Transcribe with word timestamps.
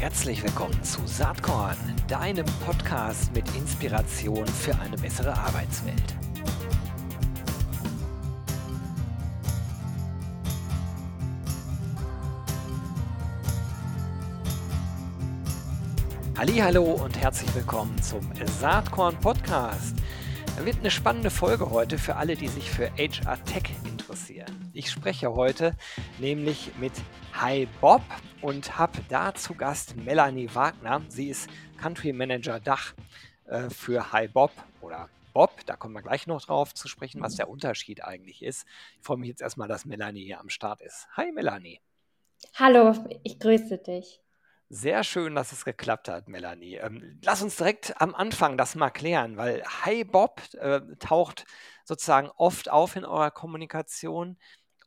Herzlich 0.00 0.40
willkommen 0.44 0.80
zu 0.84 1.04
Saatkorn, 1.06 1.76
deinem 2.06 2.46
Podcast 2.64 3.34
mit 3.34 3.44
Inspiration 3.56 4.46
für 4.46 4.78
eine 4.78 4.96
bessere 4.96 5.36
Arbeitswelt. 5.36 6.14
Hallo 16.38 16.84
und 16.84 17.18
herzlich 17.18 17.52
willkommen 17.56 18.00
zum 18.00 18.20
Saatkorn 18.60 19.18
Podcast. 19.18 19.96
Da 20.56 20.64
wird 20.64 20.78
eine 20.78 20.92
spannende 20.92 21.30
Folge 21.30 21.70
heute 21.70 21.98
für 21.98 22.14
alle, 22.14 22.36
die 22.36 22.46
sich 22.46 22.70
für 22.70 22.88
HR 22.96 23.42
Tech 23.44 23.64
interessieren. 23.84 24.70
Ich 24.72 24.92
spreche 24.92 25.34
heute 25.34 25.72
nämlich 26.20 26.70
mit 26.78 26.92
Hi 27.32 27.66
Bob 27.80 28.02
und 28.40 28.78
habe 28.78 28.98
da 29.08 29.34
zu 29.34 29.54
Gast 29.54 29.96
Melanie 29.96 30.48
Wagner. 30.54 31.02
Sie 31.08 31.28
ist 31.28 31.48
Country 31.76 32.12
Manager 32.12 32.60
Dach 32.60 32.94
äh, 33.46 33.68
für 33.70 34.12
Hi 34.12 34.28
Bob 34.28 34.52
oder 34.80 35.08
Bob. 35.32 35.52
Da 35.66 35.76
kommen 35.76 35.94
wir 35.94 36.02
gleich 36.02 36.26
noch 36.26 36.42
drauf 36.42 36.74
zu 36.74 36.88
sprechen, 36.88 37.20
was 37.20 37.36
der 37.36 37.48
Unterschied 37.48 38.04
eigentlich 38.04 38.42
ist. 38.42 38.66
Ich 38.98 39.06
freue 39.06 39.16
mich 39.16 39.28
jetzt 39.28 39.42
erstmal, 39.42 39.68
dass 39.68 39.84
Melanie 39.84 40.24
hier 40.24 40.40
am 40.40 40.48
Start 40.48 40.80
ist. 40.80 41.08
Hi 41.16 41.32
Melanie. 41.32 41.80
Hallo, 42.54 42.94
ich 43.24 43.40
grüße 43.40 43.78
dich. 43.78 44.20
Sehr 44.70 45.02
schön, 45.02 45.34
dass 45.34 45.52
es 45.52 45.64
geklappt 45.64 46.08
hat, 46.08 46.28
Melanie. 46.28 46.76
Ähm, 46.76 47.18
lass 47.24 47.42
uns 47.42 47.56
direkt 47.56 48.00
am 48.00 48.14
Anfang 48.14 48.58
das 48.58 48.74
mal 48.74 48.90
klären, 48.90 49.36
weil 49.38 49.64
Hi 49.64 50.04
Bob 50.04 50.42
äh, 50.54 50.80
taucht 50.98 51.46
sozusagen 51.84 52.28
oft 52.36 52.70
auf 52.70 52.94
in 52.94 53.06
eurer 53.06 53.30
Kommunikation. 53.30 54.36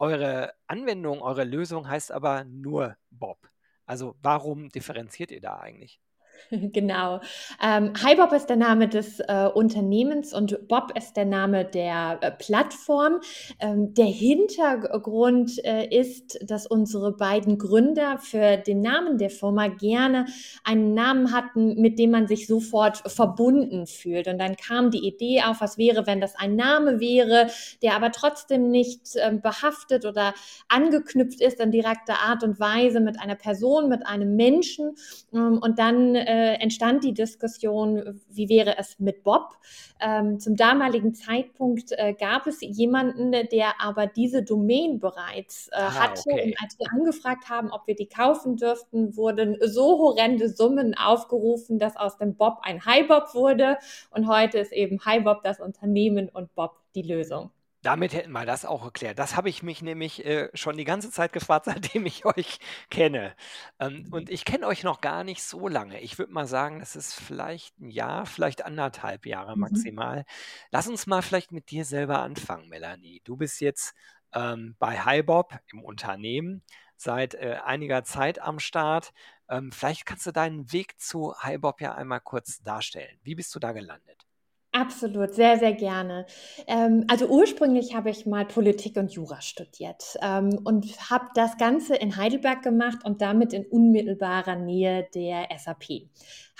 Eure 0.01 0.55
Anwendung, 0.65 1.21
eure 1.21 1.43
Lösung 1.43 1.87
heißt 1.87 2.11
aber 2.11 2.43
nur 2.43 2.97
Bob. 3.11 3.37
Also 3.85 4.15
warum 4.23 4.69
differenziert 4.69 5.29
ihr 5.29 5.41
da 5.41 5.59
eigentlich? 5.59 6.01
Genau. 6.73 7.20
Ähm, 7.61 7.93
HiBob 7.95 8.31
ist 8.34 8.47
der 8.47 8.55
Name 8.55 8.87
des 8.87 9.20
äh, 9.20 9.49
Unternehmens 9.53 10.34
und 10.34 10.67
Bob 10.67 10.93
ist 10.98 11.15
der 11.17 11.25
Name 11.25 11.65
der 11.65 12.20
äh, 12.21 12.31
Plattform. 12.31 13.20
Ähm, 13.59 13.93
der 13.93 14.05
Hintergrund 14.05 15.63
äh, 15.63 15.87
ist, 15.87 16.39
dass 16.41 16.67
unsere 16.67 17.13
beiden 17.13 17.57
Gründer 17.57 18.20
für 18.20 18.57
den 18.57 18.81
Namen 18.81 19.17
der 19.17 19.29
Firma 19.29 19.67
gerne 19.67 20.25
einen 20.63 20.93
Namen 20.93 21.33
hatten, 21.33 21.79
mit 21.79 21.99
dem 21.99 22.11
man 22.11 22.27
sich 22.27 22.48
sofort 22.48 22.98
verbunden 23.11 23.87
fühlt. 23.87 24.27
Und 24.27 24.39
dann 24.39 24.55
kam 24.55 24.91
die 24.91 25.05
Idee 25.05 25.43
auf, 25.43 25.61
was 25.61 25.77
wäre, 25.77 26.07
wenn 26.07 26.21
das 26.21 26.35
ein 26.35 26.55
Name 26.55 26.99
wäre, 26.99 27.48
der 27.81 27.95
aber 27.95 28.11
trotzdem 28.11 28.70
nicht 28.70 29.01
ähm, 29.15 29.41
behaftet 29.41 30.05
oder 30.05 30.33
angeknüpft 30.67 31.41
ist 31.41 31.59
in 31.59 31.71
direkter 31.71 32.21
Art 32.21 32.43
und 32.43 32.59
Weise 32.59 32.99
mit 32.99 33.20
einer 33.20 33.35
Person, 33.35 33.89
mit 33.89 34.05
einem 34.05 34.35
Menschen. 34.35 34.95
Ähm, 35.33 35.59
und 35.61 35.79
dann 35.79 36.15
äh, 36.32 36.54
entstand 36.62 37.04
die 37.04 37.13
Diskussion, 37.13 38.21
wie 38.29 38.48
wäre 38.48 38.77
es 38.77 38.99
mit 38.99 39.24
Bob? 39.24 39.57
Ähm, 39.99 40.40
zum 40.40 40.55
damaligen 40.55 41.13
Zeitpunkt 41.13 41.91
äh, 41.91 42.13
gab 42.13 42.48
es 42.48 42.62
jemanden, 42.62 43.32
der 43.32 43.82
aber 43.82 44.07
diese 44.07 44.41
Domain 44.41 44.99
bereits 44.99 45.68
äh, 45.68 45.76
ah, 45.76 45.93
hatte. 45.93 46.21
Okay. 46.26 46.46
Und 46.46 46.63
als 46.63 46.79
wir 46.79 46.88
angefragt 46.93 47.49
haben, 47.49 47.70
ob 47.71 47.85
wir 47.85 47.96
die 47.96 48.07
kaufen 48.07 48.55
dürften, 48.55 49.18
wurden 49.18 49.57
so 49.62 49.99
horrende 49.99 50.48
Summen 50.48 50.96
aufgerufen, 50.96 51.79
dass 51.79 51.98
aus 51.98 52.18
dem 52.18 52.35
Bob 52.35 52.60
ein 52.62 52.85
Hi 52.85 53.04
Bob 53.04 53.35
wurde. 53.35 53.77
Und 54.12 54.27
heute 54.27 54.60
ist 54.60 54.71
eben 54.71 55.04
Hi 55.04 55.20
Bob 55.20 55.43
das 55.43 55.60
Unternehmen 55.60 56.29
und 56.29 56.55
Bob 56.55 56.77
die 56.95 57.04
Lösung. 57.04 57.51
Damit 57.84 58.13
hätten 58.13 58.32
wir 58.32 58.46
das 58.46 58.63
auch 58.65 58.84
erklärt. 58.85 59.18
Das 59.18 59.35
habe 59.35 59.49
ich 59.49 59.63
mich 59.63 59.82
nämlich 59.82 60.24
äh, 60.26 60.49
schon 60.54 60.77
die 60.77 60.84
ganze 60.84 61.10
Zeit 61.12 61.34
gefragt, 61.34 61.65
seitdem 61.96 62.05
ich 62.05 62.26
euch 62.26 62.60
kenne. 62.90 63.35
Ähm, 63.79 64.06
und 64.12 64.29
ich 64.29 64.46
kenne 64.46 64.68
euch 64.68 64.84
noch 64.84 65.01
gar 65.01 65.23
nicht 65.23 65.44
so 65.44 65.68
lange. 65.68 66.00
Ich 66.01 66.19
würde 66.19 66.31
mal 66.31 66.46
sagen, 66.47 66.79
das 66.79 66.96
ist 66.96 67.13
vielleicht 67.16 67.79
ein 67.79 67.90
Jahr, 67.90 68.25
vielleicht 68.28 68.63
anderthalb 68.66 69.25
Jahre 69.25 69.55
Mhm. 69.55 69.57
maximal. 69.57 70.25
Lass 70.72 70.88
uns 70.88 71.07
mal 71.07 71.22
vielleicht 71.23 71.51
mit 71.51 71.72
dir 71.72 71.85
selber 71.85 72.19
anfangen, 72.22 72.69
Melanie. 72.69 73.22
Du 73.23 73.35
bist 73.38 73.61
jetzt 73.61 73.95
ähm, 74.34 74.75
bei 74.79 75.00
HiBob 75.03 75.59
im 75.72 75.84
Unternehmen 75.84 76.63
seit 76.97 77.34
äh, 77.34 77.57
einiger 77.66 78.03
Zeit 78.03 78.39
am 78.39 78.59
Start. 78.59 79.11
Ähm, 79.50 79.72
vielleicht 79.72 80.05
kannst 80.05 80.25
du 80.28 80.31
deinen 80.31 80.72
Weg 80.72 81.00
zu 81.00 81.34
HiBob 81.41 81.81
ja 81.81 81.95
einmal 81.95 82.22
kurz 82.22 82.61
darstellen. 82.61 83.19
Wie 83.23 83.34
bist 83.35 83.53
du 83.55 83.59
da 83.59 83.72
gelandet? 83.72 84.25
Absolut, 84.73 85.33
sehr, 85.33 85.57
sehr 85.59 85.73
gerne. 85.73 86.25
Ähm, 86.65 87.03
also 87.09 87.27
ursprünglich 87.27 87.93
habe 87.93 88.09
ich 88.09 88.25
mal 88.25 88.45
Politik 88.45 88.95
und 88.95 89.11
Jura 89.11 89.41
studiert 89.41 90.17
ähm, 90.21 90.61
und 90.63 91.09
habe 91.09 91.25
das 91.35 91.57
Ganze 91.57 91.95
in 91.95 92.15
Heidelberg 92.15 92.61
gemacht 92.63 92.99
und 93.03 93.21
damit 93.21 93.51
in 93.51 93.65
unmittelbarer 93.65 94.55
Nähe 94.55 95.09
der 95.13 95.49
SAP 95.57 96.07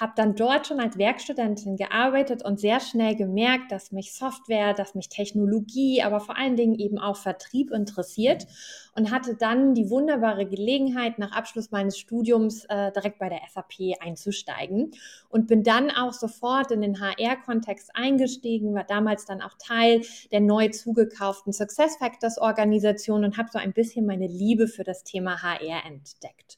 habe 0.02 0.14
dann 0.16 0.34
dort 0.34 0.66
schon 0.66 0.80
als 0.80 0.98
Werkstudentin 0.98 1.78
gearbeitet 1.78 2.44
und 2.44 2.60
sehr 2.60 2.80
schnell 2.80 3.16
gemerkt, 3.16 3.72
dass 3.72 3.92
mich 3.92 4.16
Software, 4.16 4.74
dass 4.74 4.96
mich 4.96 5.10
Technologie, 5.10 6.02
aber 6.02 6.20
vor 6.20 6.36
allen 6.36 6.56
Dingen 6.56 6.74
eben 6.74 6.98
auch 6.98 7.16
Vertrieb 7.16 7.70
interessiert 7.70 8.48
und 8.96 9.12
hatte 9.12 9.36
dann 9.36 9.76
die 9.76 9.92
wunderbare 9.92 10.48
Gelegenheit, 10.48 11.20
nach 11.20 11.34
Abschluss 11.34 11.70
meines 11.70 12.00
Studiums 12.00 12.66
äh, 12.66 12.92
direkt 12.92 13.20
bei 13.20 13.30
der 13.30 13.42
SAP 13.54 13.96
einzusteigen 14.00 14.90
und 15.30 15.46
bin 15.46 15.62
dann 15.62 15.92
auch 15.92 16.14
sofort 16.14 16.72
in 16.72 16.82
den 16.82 17.00
HR-Kontext 17.00 17.92
eingestiegen, 17.96 18.74
war 18.74 18.86
damals 18.86 19.26
dann 19.26 19.44
auch 19.44 19.54
Teil 19.60 20.02
der 20.32 20.42
neu 20.42 20.70
zugekauften 20.70 21.54
SuccessFactors 21.54 22.40
Organisation 22.40 23.24
und 23.24 23.38
habe 23.38 23.50
so 23.54 23.60
ein 23.60 23.72
bisschen 23.72 24.08
meine 24.08 24.26
Liebe 24.26 24.68
für 24.68 24.84
das 24.84 25.04
Thema 25.04 25.44
HR 25.44 25.86
entdeckt. 25.86 26.58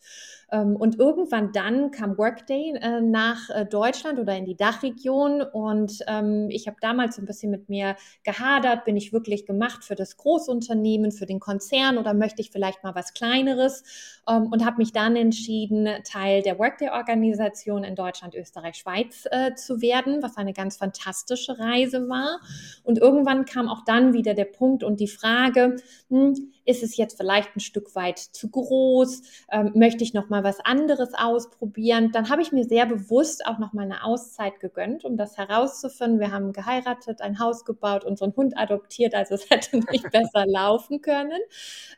Ähm, 0.53 0.75
und 0.75 0.99
irgendwann 0.99 1.51
dann 1.51 1.91
kam 1.91 2.17
Workday 2.17 2.75
äh, 2.79 3.01
nach 3.01 3.49
äh, 3.49 3.65
Deutschland 3.65 4.19
oder 4.19 4.37
in 4.37 4.45
die 4.45 4.55
Dachregion. 4.55 5.41
Und 5.41 5.99
ähm, 6.07 6.47
ich 6.49 6.67
habe 6.67 6.77
damals 6.79 7.17
ein 7.17 7.25
bisschen 7.25 7.49
mit 7.49 7.69
mir 7.69 7.95
gehadert, 8.23 8.85
bin 8.85 8.95
ich 8.95 9.11
wirklich 9.11 9.45
gemacht 9.47 9.83
für 9.83 9.95
das 9.95 10.15
Großunternehmen, 10.15 11.11
für 11.11 11.25
den 11.25 11.39
Konzern 11.39 11.97
oder 11.97 12.13
möchte 12.13 12.41
ich 12.41 12.51
vielleicht 12.51 12.83
mal 12.83 12.93
was 12.93 13.13
Kleineres? 13.13 13.83
Ähm, 14.29 14.47
und 14.51 14.63
habe 14.63 14.77
mich 14.77 14.93
dann 14.93 15.15
entschieden, 15.15 15.89
Teil 16.03 16.43
der 16.43 16.59
Workday-Organisation 16.59 17.83
in 17.83 17.95
Deutschland, 17.95 18.35
Österreich, 18.35 18.75
Schweiz 18.75 19.27
äh, 19.31 19.55
zu 19.55 19.81
werden, 19.81 20.21
was 20.21 20.37
eine 20.37 20.53
ganz 20.53 20.77
fantastische 20.77 21.57
Reise 21.57 22.07
war. 22.07 22.39
Und 22.83 22.99
irgendwann 22.99 23.45
kam 23.45 23.67
auch 23.67 23.83
dann 23.85 24.13
wieder 24.13 24.35
der 24.35 24.45
Punkt 24.45 24.83
und 24.83 24.99
die 24.99 25.07
Frage, 25.07 25.77
hm, 26.09 26.52
ist 26.65 26.83
es 26.83 26.97
jetzt 26.97 27.17
vielleicht 27.17 27.55
ein 27.55 27.59
Stück 27.59 27.95
weit 27.95 28.19
zu 28.19 28.49
groß? 28.49 29.21
Ähm, 29.51 29.71
möchte 29.75 30.03
ich 30.03 30.13
noch 30.13 30.29
mal 30.29 30.43
was 30.43 30.59
anderes 30.59 31.13
ausprobieren? 31.13 32.11
Dann 32.11 32.29
habe 32.29 32.41
ich 32.41 32.51
mir 32.51 32.63
sehr 32.63 32.85
bewusst 32.85 33.45
auch 33.45 33.59
noch 33.59 33.73
mal 33.73 33.83
eine 33.83 34.03
Auszeit 34.03 34.59
gegönnt, 34.59 35.05
um 35.05 35.17
das 35.17 35.37
herauszufinden. 35.37 36.19
Wir 36.19 36.31
haben 36.31 36.53
geheiratet, 36.53 37.21
ein 37.21 37.39
Haus 37.39 37.65
gebaut, 37.65 38.03
unseren 38.03 38.35
Hund 38.35 38.57
adoptiert, 38.57 39.15
also 39.15 39.35
es 39.35 39.47
hätte 39.49 39.77
nicht 39.77 40.09
besser 40.11 40.45
laufen 40.45 41.01
können. 41.01 41.39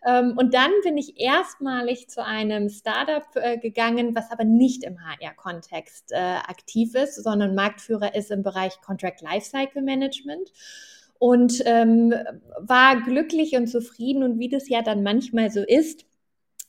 Ähm, 0.06 0.36
und 0.38 0.54
dann 0.54 0.72
bin 0.84 0.98
ich 0.98 1.20
erstmalig 1.20 2.10
zu 2.10 2.24
einem 2.24 2.70
Startup 2.70 3.26
äh, 3.36 3.58
gegangen, 3.58 4.16
was 4.16 4.32
aber 4.32 4.44
nicht 4.44 4.84
im 4.84 5.00
HR-Kontext 5.04 6.12
äh, 6.12 6.18
aktiv 6.18 6.96
ist, 6.96 7.24
sondern 7.24 7.56
Marktführer 7.56 8.16
ist 8.16 8.32
im 8.32 8.44
Bereich 8.44 8.82
Contract 8.82 9.22
Lifecycle 9.22 9.82
Management 9.82 10.52
und 11.20 11.62
ähm, 11.66 12.14
war 12.60 13.02
glücklich 13.02 13.56
und 13.56 13.68
zufrieden 13.68 14.24
und 14.24 14.40
wie 14.40 14.50
das 14.50 14.70
ja 14.70 14.82
dann 14.82 15.04
manchmal 15.04 15.50
so 15.50 15.62
ist, 15.62 16.06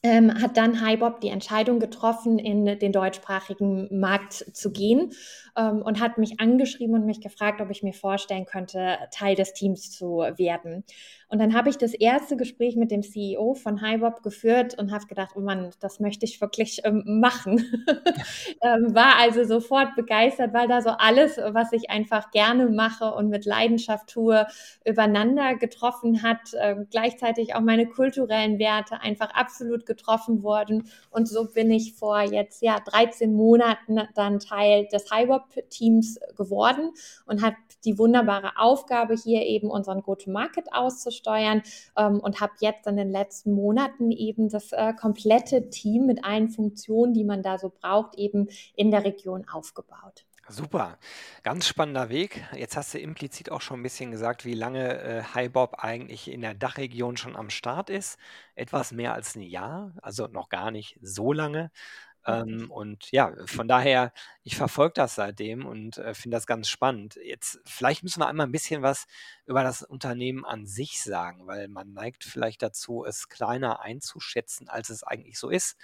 ähm, 0.02 0.40
hat 0.40 0.56
dann 0.56 0.86
HiBob 0.86 1.20
die 1.20 1.28
Entscheidung 1.28 1.80
getroffen, 1.80 2.38
in 2.38 2.78
den 2.78 2.92
deutschsprachigen 2.92 3.88
Markt 3.98 4.32
zu 4.52 4.70
gehen 4.70 5.12
ähm, 5.56 5.82
und 5.82 6.00
hat 6.00 6.18
mich 6.18 6.38
angeschrieben 6.38 6.94
und 6.94 7.06
mich 7.06 7.20
gefragt, 7.20 7.60
ob 7.60 7.70
ich 7.70 7.82
mir 7.82 7.92
vorstellen 7.92 8.44
könnte, 8.44 8.98
Teil 9.10 9.34
des 9.34 9.52
Teams 9.52 9.90
zu 9.90 10.18
werden. 10.36 10.84
Und 11.28 11.40
dann 11.40 11.54
habe 11.54 11.70
ich 11.70 11.76
das 11.76 11.92
erste 11.92 12.36
Gespräch 12.36 12.76
mit 12.76 12.92
dem 12.92 13.02
CEO 13.02 13.54
von 13.54 13.84
HiBob 13.84 14.22
geführt 14.22 14.78
und 14.78 14.92
habe 14.92 15.06
gedacht, 15.06 15.32
oh 15.34 15.40
Mann, 15.40 15.70
das 15.80 15.98
möchte 15.98 16.24
ich 16.24 16.40
wirklich 16.40 16.82
ähm, 16.84 17.02
machen. 17.20 17.58
ähm, 18.62 18.94
war 18.94 19.16
also 19.18 19.44
sofort 19.44 19.96
begeistert, 19.96 20.54
weil 20.54 20.68
da 20.68 20.80
so 20.82 20.90
alles, 20.90 21.36
was 21.38 21.72
ich 21.72 21.90
einfach 21.90 22.30
gerne 22.30 22.68
mache 22.68 23.12
und 23.12 23.28
mit 23.28 23.44
Leidenschaft 23.44 24.08
tue, 24.08 24.46
übereinander 24.84 25.56
getroffen 25.56 26.22
hat. 26.22 26.54
Äh, 26.54 26.76
gleichzeitig 26.90 27.56
auch 27.56 27.60
meine 27.60 27.86
kulturellen 27.88 28.60
Werte 28.60 29.00
einfach 29.00 29.34
absolut 29.34 29.84
getroffen 29.84 30.44
wurden. 30.44 30.84
Und 31.10 31.28
so 31.28 31.46
bin 31.52 31.72
ich 31.72 31.94
vor 31.94 32.20
jetzt 32.20 32.62
ja 32.62 32.78
13 32.78 33.34
Monaten 33.34 34.00
dann 34.14 34.38
Teil 34.38 34.86
des 34.92 35.10
HiBob-Teams 35.12 36.20
geworden 36.36 36.92
und 37.26 37.42
habe 37.42 37.56
die 37.86 37.98
wunderbare 37.98 38.58
Aufgabe, 38.58 39.14
hier 39.14 39.42
eben 39.42 39.70
unseren 39.70 40.02
Go-to-Market 40.02 40.72
auszustellen 40.72 41.16
steuern 41.26 41.62
ähm, 41.96 42.20
und 42.20 42.40
habe 42.40 42.52
jetzt 42.60 42.86
in 42.86 42.96
den 42.96 43.10
letzten 43.10 43.52
Monaten 43.52 44.10
eben 44.10 44.48
das 44.48 44.72
äh, 44.72 44.92
komplette 44.94 45.70
Team 45.70 46.06
mit 46.06 46.24
allen 46.24 46.48
Funktionen, 46.48 47.14
die 47.14 47.24
man 47.24 47.42
da 47.42 47.58
so 47.58 47.72
braucht, 47.80 48.16
eben 48.16 48.48
in 48.74 48.90
der 48.90 49.04
Region 49.04 49.46
aufgebaut. 49.48 50.24
Super, 50.48 50.98
ganz 51.42 51.66
spannender 51.66 52.08
Weg. 52.08 52.44
Jetzt 52.54 52.76
hast 52.76 52.94
du 52.94 53.00
implizit 53.00 53.50
auch 53.50 53.60
schon 53.60 53.80
ein 53.80 53.82
bisschen 53.82 54.12
gesagt, 54.12 54.44
wie 54.44 54.54
lange 54.54 55.00
äh, 55.02 55.22
HiBob 55.34 55.74
eigentlich 55.78 56.30
in 56.30 56.40
der 56.40 56.54
Dachregion 56.54 57.16
schon 57.16 57.34
am 57.34 57.50
Start 57.50 57.90
ist. 57.90 58.16
Etwas 58.54 58.92
mehr 58.92 59.12
als 59.12 59.34
ein 59.34 59.42
Jahr, 59.42 59.92
also 60.02 60.28
noch 60.28 60.48
gar 60.48 60.70
nicht 60.70 61.00
so 61.02 61.32
lange. 61.32 61.72
Ähm, 62.26 62.70
und 62.70 63.10
ja, 63.12 63.32
von 63.46 63.68
daher, 63.68 64.12
ich 64.42 64.56
verfolge 64.56 64.94
das 64.94 65.14
seitdem 65.14 65.64
und 65.66 65.98
äh, 65.98 66.14
finde 66.14 66.36
das 66.36 66.46
ganz 66.46 66.68
spannend. 66.68 67.16
Jetzt, 67.22 67.60
vielleicht 67.64 68.02
müssen 68.02 68.20
wir 68.20 68.26
einmal 68.28 68.46
ein 68.46 68.52
bisschen 68.52 68.82
was 68.82 69.06
über 69.46 69.62
das 69.62 69.82
Unternehmen 69.82 70.44
an 70.44 70.66
sich 70.66 71.02
sagen, 71.02 71.46
weil 71.46 71.68
man 71.68 71.92
neigt 71.92 72.24
vielleicht 72.24 72.62
dazu, 72.62 73.04
es 73.04 73.28
kleiner 73.28 73.80
einzuschätzen, 73.80 74.68
als 74.68 74.90
es 74.90 75.04
eigentlich 75.04 75.38
so 75.38 75.50
ist. 75.50 75.76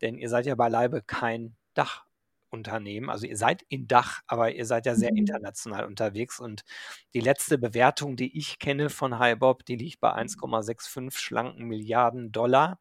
Denn 0.00 0.18
ihr 0.18 0.28
seid 0.28 0.46
ja 0.46 0.54
beileibe 0.54 1.02
kein 1.02 1.56
Dachunternehmen. 1.74 3.10
Also 3.10 3.26
ihr 3.26 3.36
seid 3.36 3.62
in 3.68 3.88
Dach, 3.88 4.20
aber 4.28 4.52
ihr 4.52 4.66
seid 4.66 4.86
ja 4.86 4.94
sehr 4.94 5.10
Mhm. 5.10 5.16
international 5.16 5.84
unterwegs. 5.86 6.38
Und 6.40 6.62
die 7.14 7.20
letzte 7.20 7.58
Bewertung, 7.58 8.16
die 8.16 8.36
ich 8.38 8.58
kenne 8.60 8.90
von 8.90 9.18
HiBob, 9.20 9.64
die 9.64 9.76
liegt 9.76 10.00
bei 10.00 10.12
1,65 10.12 11.18
schlanken 11.18 11.66
Milliarden 11.66 12.30
Dollar. 12.32 12.78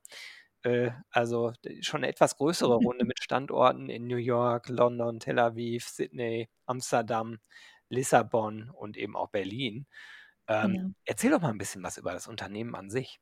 Äh, 0.68 0.92
also 1.12 1.54
schon 1.82 2.00
eine 2.02 2.10
etwas 2.10 2.36
größere 2.38 2.76
Runde 2.76 3.06
mit 3.06 3.24
Standorten 3.24 3.90
in 3.90 4.08
New 4.08 4.18
York, 4.18 4.70
London, 4.70 5.20
Tel 5.20 5.40
Aviv, 5.40 5.88
Sydney, 5.88 6.50
Amsterdam, 6.66 7.40
Lissabon 7.90 8.70
und 8.72 8.98
eben 8.98 9.16
auch 9.16 9.30
Berlin. 9.30 9.88
Ähm, 10.48 10.74
Genau. 10.74 10.90
erzähl 11.06 11.32
doch 11.32 11.42
mal 11.42 11.50
ein 11.50 11.58
bisschen 11.58 11.84
was 11.84 11.98
über 11.98 12.14
das 12.14 12.28
Unternehmen 12.28 12.76
an 12.76 12.90
sich. 12.90 13.20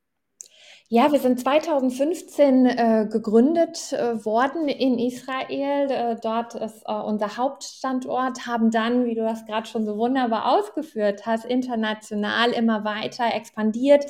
Ja, 0.87 1.11
wir 1.11 1.19
sind 1.19 1.39
2015 1.39 2.65
äh, 2.65 3.07
gegründet 3.11 3.91
äh, 3.93 4.23
worden 4.23 4.67
in 4.67 4.99
Israel. 4.99 5.89
Äh, 5.89 6.15
dort 6.21 6.53
ist 6.55 6.83
äh, 6.85 6.93
unser 6.93 7.37
Hauptstandort, 7.37 8.45
haben 8.45 8.69
dann, 8.69 9.05
wie 9.05 9.15
du 9.15 9.23
das 9.23 9.45
gerade 9.45 9.67
schon 9.67 9.85
so 9.85 9.97
wunderbar 9.97 10.45
ausgeführt 10.45 11.25
hast, 11.25 11.45
international 11.45 12.51
immer 12.51 12.83
weiter 12.83 13.33
expandiert. 13.33 14.05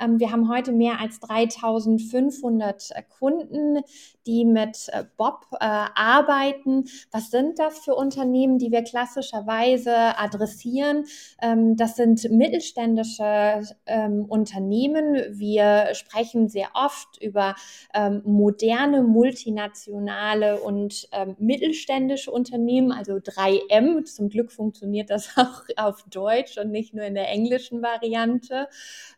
Ähm, 0.00 0.18
wir 0.20 0.30
haben 0.32 0.48
heute 0.48 0.72
mehr 0.72 1.00
als 1.00 1.20
3500 1.20 2.90
äh, 2.90 3.02
Kunden, 3.18 3.80
die 4.26 4.44
mit 4.44 4.88
äh, 4.92 5.04
Bob 5.16 5.46
äh, 5.52 5.56
arbeiten. 5.60 6.84
Was 7.10 7.30
sind 7.30 7.58
das 7.58 7.78
für 7.80 7.94
Unternehmen, 7.94 8.58
die 8.58 8.70
wir 8.70 8.82
klassischerweise 8.82 10.18
adressieren? 10.18 11.06
Ähm, 11.40 11.76
das 11.76 11.96
sind 11.96 12.30
mittelständische 12.30 13.62
ähm, 13.86 14.24
Unternehmen. 14.28 15.14
Wir 15.30 15.94
sprechen 15.94 16.48
sehr 16.48 16.68
oft 16.74 17.20
über 17.20 17.54
ähm, 17.94 18.22
moderne, 18.24 19.02
multinationale 19.02 20.60
und 20.60 21.08
ähm, 21.12 21.36
mittelständische 21.38 22.30
Unternehmen, 22.30 22.92
also 22.92 23.14
3M. 23.14 24.04
Zum 24.04 24.28
Glück 24.28 24.52
funktioniert 24.52 25.10
das 25.10 25.30
auch 25.36 25.62
auf 25.76 26.04
Deutsch 26.10 26.58
und 26.58 26.70
nicht 26.70 26.94
nur 26.94 27.04
in 27.04 27.14
der 27.14 27.28
englischen 27.28 27.82
Variante, 27.82 28.68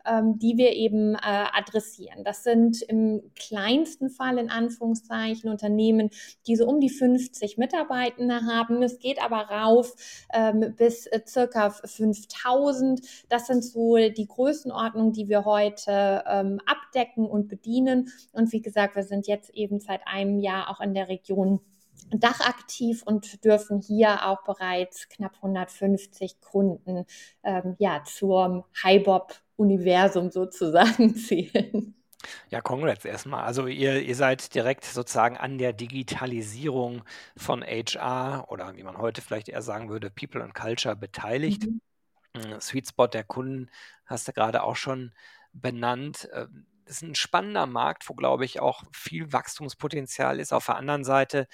ähm, 0.06 0.38
die 0.38 0.56
wir 0.56 0.69
eben 0.72 1.14
äh, 1.14 1.19
adressieren. 1.22 2.25
Das 2.25 2.44
sind 2.44 2.82
im 2.82 3.22
kleinsten 3.34 4.11
Fall 4.11 4.38
in 4.38 4.50
Anführungszeichen 4.50 5.50
Unternehmen, 5.50 6.11
die 6.46 6.56
so 6.56 6.67
um 6.67 6.81
die 6.81 6.90
50 6.90 7.58
Mitarbeitende 7.58 8.43
haben. 8.46 8.82
Es 8.82 8.99
geht 8.99 9.22
aber 9.22 9.43
rauf 9.50 9.94
ähm, 10.32 10.75
bis 10.76 11.06
äh, 11.06 11.20
circa 11.26 11.70
5000. 11.70 13.00
Das 13.28 13.46
sind 13.46 13.64
so 13.64 13.96
die 13.96 14.26
Größenordnungen, 14.26 15.12
die 15.12 15.28
wir 15.28 15.44
heute 15.44 16.25
ähm, 16.26 16.61
abdecken 16.67 17.26
und 17.26 17.49
bedienen. 17.49 18.11
Und 18.32 18.52
wie 18.52 18.62
gesagt, 18.62 18.96
wir 18.96 19.05
sind 19.05 19.26
jetzt 19.26 19.50
eben 19.50 19.81
seit 19.81 20.06
einem 20.06 20.38
Jahr 20.38 20.70
auch 20.70 20.81
in 20.81 20.94
der 20.94 21.08
Region 21.08 21.61
Dach 22.18 22.40
aktiv 22.40 23.02
und 23.04 23.44
dürfen 23.44 23.80
hier 23.80 24.26
auch 24.26 24.42
bereits 24.44 25.08
knapp 25.08 25.36
150 25.36 26.40
Kunden 26.40 27.04
ähm, 27.42 27.76
ja, 27.78 28.02
zum 28.04 28.64
HiBob-Universum 28.82 30.30
sozusagen 30.30 31.14
zählen. 31.14 31.94
Ja, 32.50 32.60
congrats 32.60 33.04
erstmal. 33.04 33.44
Also 33.44 33.66
ihr, 33.66 34.02
ihr 34.02 34.14
seid 34.14 34.54
direkt 34.54 34.84
sozusagen 34.84 35.36
an 35.36 35.58
der 35.58 35.72
Digitalisierung 35.72 37.02
von 37.36 37.62
HR 37.62 38.46
oder 38.48 38.76
wie 38.76 38.82
man 38.82 38.98
heute 38.98 39.22
vielleicht 39.22 39.48
eher 39.48 39.62
sagen 39.62 39.88
würde, 39.88 40.10
People 40.10 40.42
and 40.42 40.54
Culture 40.54 40.96
beteiligt. 40.96 41.66
Mhm. 41.66 41.80
Hm, 42.36 42.60
Sweet 42.60 42.88
Spot 42.88 43.08
der 43.08 43.24
Kunden 43.24 43.70
hast 44.06 44.28
du 44.28 44.32
gerade 44.32 44.62
auch 44.62 44.76
schon 44.76 45.12
benannt. 45.52 46.28
Ist 46.90 47.02
ein 47.02 47.14
spannender 47.14 47.66
Markt, 47.66 48.08
wo, 48.08 48.14
glaube 48.14 48.44
ich, 48.44 48.60
auch 48.60 48.82
viel 48.92 49.32
Wachstumspotenzial 49.32 50.40
ist. 50.40 50.52
Auf 50.52 50.66
der 50.66 50.76
anderen 50.76 51.04
Seite 51.04 51.46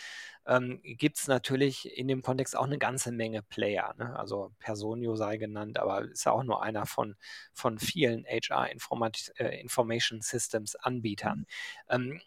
ähm, 0.47 0.81
gibt 0.83 1.19
es 1.19 1.29
natürlich 1.29 1.97
in 1.99 2.09
dem 2.09 2.23
Kontext 2.23 2.57
auch 2.57 2.65
eine 2.65 2.79
ganze 2.79 3.13
Menge 3.13 3.43
Player. 3.43 3.95
Ne? 3.99 4.19
Also 4.19 4.53
Personio 4.59 5.15
sei 5.17 5.37
genannt, 5.37 5.79
aber 5.79 6.03
ist 6.03 6.25
ja 6.25 6.33
auch 6.33 6.43
nur 6.43 6.63
einer 6.63 6.87
von, 6.87 7.17
von 7.53 7.79
vielen 7.79 8.25
HR 8.25 8.71
Informat 8.71 9.33
äh, 9.37 9.61
Information 9.61 10.23
Systems 10.23 10.75
Anbietern. 10.77 11.47
Ähm, 11.91 12.21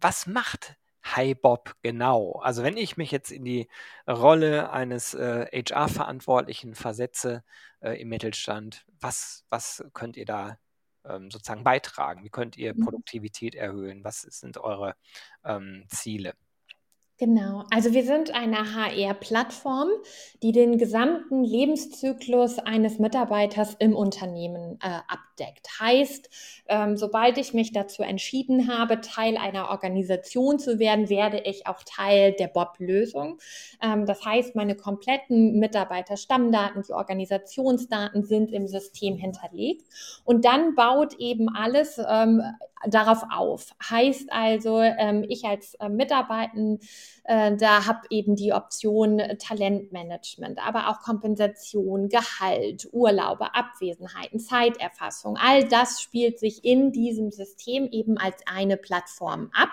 was 0.00 0.26
macht 0.26 0.76
HiBob 1.14 1.74
genau? 1.82 2.32
Also 2.42 2.62
wenn 2.62 2.76
ich 2.76 2.96
mich 2.96 3.10
jetzt 3.12 3.30
in 3.30 3.44
die 3.44 3.68
Rolle 4.06 4.70
eines 4.72 5.14
äh, 5.14 5.46
HR-Verantwortlichen 5.52 6.74
versetze 6.74 7.44
äh, 7.80 8.00
im 8.00 8.08
Mittelstand, 8.08 8.84
was, 9.00 9.46
was 9.48 9.84
könnt 9.94 10.16
ihr 10.16 10.26
da 10.26 10.58
ähm, 11.08 11.30
sozusagen 11.30 11.64
beitragen? 11.64 12.24
Wie 12.24 12.30
könnt 12.30 12.56
ihr 12.56 12.74
Mhm. 12.74 12.80
Produktivität 12.84 13.54
erhöhen? 13.54 14.04
Was 14.04 14.22
sind 14.22 14.58
eure 14.58 14.94
ähm, 15.44 15.84
Ziele? 15.88 16.34
Genau, 17.18 17.64
also 17.70 17.94
wir 17.94 18.04
sind 18.04 18.34
eine 18.34 18.74
HR-Plattform, 18.74 19.88
die 20.42 20.52
den 20.52 20.76
gesamten 20.76 21.44
Lebenszyklus 21.44 22.58
eines 22.58 22.98
Mitarbeiters 22.98 23.74
im 23.78 23.96
Unternehmen 23.96 24.78
äh, 24.82 24.98
abdeckt. 25.08 25.80
Heißt, 25.80 26.28
ähm, 26.68 26.98
sobald 26.98 27.38
ich 27.38 27.54
mich 27.54 27.72
dazu 27.72 28.02
entschieden 28.02 28.68
habe, 28.68 29.00
Teil 29.00 29.38
einer 29.38 29.70
Organisation 29.70 30.58
zu 30.58 30.78
werden, 30.78 31.08
werde 31.08 31.40
ich 31.40 31.66
auch 31.66 31.82
Teil 31.86 32.32
der 32.32 32.48
Bob-Lösung. 32.48 33.38
Ähm, 33.82 34.04
das 34.04 34.22
heißt, 34.22 34.54
meine 34.54 34.74
kompletten 34.74 35.58
Mitarbeiterstammdaten, 35.58 36.82
die 36.82 36.92
Organisationsdaten 36.92 38.24
sind 38.24 38.52
im 38.52 38.68
System 38.68 39.16
hinterlegt. 39.16 39.86
Und 40.24 40.44
dann 40.44 40.74
baut 40.74 41.14
eben 41.14 41.48
alles 41.48 41.98
ähm, 42.06 42.42
darauf 42.86 43.22
auf. 43.30 43.74
Heißt 43.82 44.32
also, 44.32 44.80
ähm, 44.80 45.24
ich 45.28 45.44
als 45.44 45.74
äh, 45.74 45.88
Mitarbeitenden, 45.88 46.80
äh, 47.24 47.56
da 47.56 47.86
habe 47.86 48.00
eben 48.10 48.36
die 48.36 48.52
Option 48.52 49.18
äh, 49.18 49.36
Talentmanagement, 49.36 50.64
aber 50.64 50.88
auch 50.88 51.00
Kompensation, 51.00 52.08
Gehalt, 52.08 52.88
Urlaube, 52.92 53.54
Abwesenheiten, 53.54 54.40
Zeiterfassung. 54.40 55.36
All 55.36 55.64
das 55.64 56.02
spielt 56.02 56.38
sich 56.38 56.64
in 56.64 56.92
diesem 56.92 57.30
System 57.30 57.88
eben 57.90 58.18
als 58.18 58.36
eine 58.46 58.76
Plattform 58.76 59.50
ab. 59.52 59.70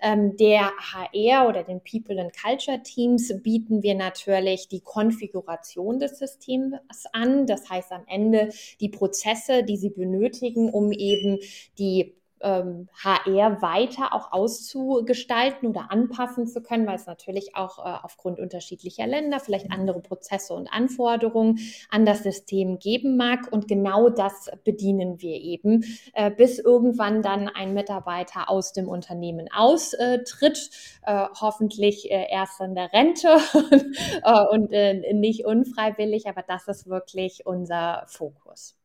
Ähm, 0.00 0.36
der 0.36 0.70
HR 0.78 1.48
oder 1.48 1.64
den 1.64 1.80
People 1.80 2.20
and 2.20 2.32
Culture 2.36 2.82
Teams 2.82 3.32
bieten 3.42 3.82
wir 3.82 3.94
natürlich 3.94 4.68
die 4.68 4.80
Konfiguration 4.80 5.98
des 5.98 6.18
Systems 6.18 6.76
an. 7.12 7.46
Das 7.46 7.68
heißt 7.68 7.92
am 7.92 8.04
Ende 8.06 8.50
die 8.80 8.88
Prozesse, 8.88 9.64
die 9.64 9.76
sie 9.76 9.90
benötigen, 9.90 10.70
um 10.70 10.92
eben 10.92 11.38
die 11.78 12.14
ähm, 12.40 12.88
HR 13.02 13.62
weiter 13.62 14.12
auch 14.12 14.32
auszugestalten 14.32 15.68
oder 15.68 15.90
anpassen 15.90 16.46
zu 16.46 16.62
können, 16.62 16.86
weil 16.86 16.96
es 16.96 17.06
natürlich 17.06 17.56
auch 17.56 17.78
äh, 17.78 17.98
aufgrund 18.02 18.38
unterschiedlicher 18.38 19.06
Länder 19.06 19.40
vielleicht 19.40 19.70
andere 19.70 20.00
Prozesse 20.00 20.54
und 20.54 20.68
Anforderungen 20.68 21.58
an 21.90 22.04
das 22.04 22.22
System 22.22 22.78
geben 22.78 23.16
mag. 23.16 23.50
Und 23.50 23.68
genau 23.68 24.10
das 24.10 24.50
bedienen 24.64 25.20
wir 25.20 25.36
eben, 25.36 25.84
äh, 26.14 26.30
bis 26.30 26.58
irgendwann 26.58 27.22
dann 27.22 27.48
ein 27.48 27.74
Mitarbeiter 27.74 28.50
aus 28.50 28.72
dem 28.72 28.88
Unternehmen 28.88 29.48
austritt, 29.52 30.70
äh, 31.02 31.26
hoffentlich 31.40 32.10
äh, 32.10 32.26
erst 32.30 32.60
in 32.60 32.74
der 32.74 32.92
Rente 32.92 33.28
äh, 34.22 34.44
und 34.50 34.72
äh, 34.72 35.12
nicht 35.14 35.44
unfreiwillig, 35.44 36.26
aber 36.28 36.42
das 36.42 36.68
ist 36.68 36.86
wirklich 36.86 37.46
unser 37.46 38.04
Fokus. 38.06 38.76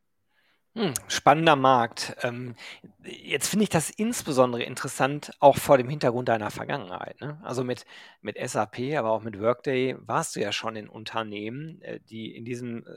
Hm, 0.74 0.94
spannender 1.10 1.58
Markt. 1.58 2.16
Ähm, 2.22 2.56
jetzt 3.04 3.50
finde 3.50 3.64
ich 3.64 3.70
das 3.70 3.90
insbesondere 3.90 4.64
interessant, 4.64 5.34
auch 5.40 5.58
vor 5.58 5.78
dem 5.78 5.90
Hintergrund 5.90 6.30
deiner 6.30 6.50
Vergangenheit. 6.50 7.20
Ne? 7.20 7.42
Also 7.44 7.66
mit, 7.66 7.86
mit 8.22 8.38
SAP, 8.38 8.96
aber 8.98 9.12
auch 9.12 9.22
mit 9.22 9.38
Workday 9.40 9.98
warst 10.00 10.36
du 10.36 10.40
ja 10.40 10.54
schon 10.54 10.78
in 10.78 10.88
Unternehmen, 10.88 11.82
äh, 11.82 12.00
die 12.00 12.34
in 12.36 12.46
diesem 12.46 12.88
äh, 12.88 12.92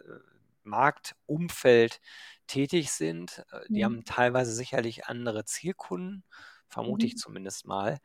Marktumfeld 0.62 2.00
tätig 2.47 2.93
sind. 2.93 3.45
Äh, 3.50 3.61
die 3.75 3.85
Mhm. 3.85 3.85
haben 3.85 4.04
teilweise 4.04 4.52
sicherlich 4.52 5.07
andere 5.07 5.45
Zielkunden, 5.45 6.23
vermute 6.69 7.07
ich 7.07 7.16
Mhm. 7.16 7.19
zumindest 7.19 7.66
mal. 7.66 7.99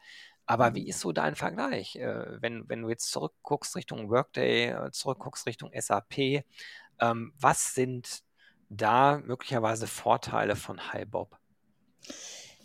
Aber 0.48 0.74
wie 0.74 0.88
ist 0.90 1.00
so 1.00 1.12
dein 1.12 1.36
Vergleich, 1.36 1.94
wenn, 1.96 2.68
wenn 2.68 2.82
du 2.82 2.90
jetzt 2.90 3.12
zurückguckst 3.12 3.76
Richtung 3.76 4.10
Workday, 4.10 4.90
zurückguckst 4.92 5.46
Richtung 5.46 5.72
SAP? 5.74 6.44
Ähm, 7.00 7.34
was 7.40 7.76
sind 7.76 8.24
da 8.70 9.20
möglicherweise 9.26 9.88
Vorteile 9.88 10.56
von 10.56 10.80
HiBob? 10.92 11.38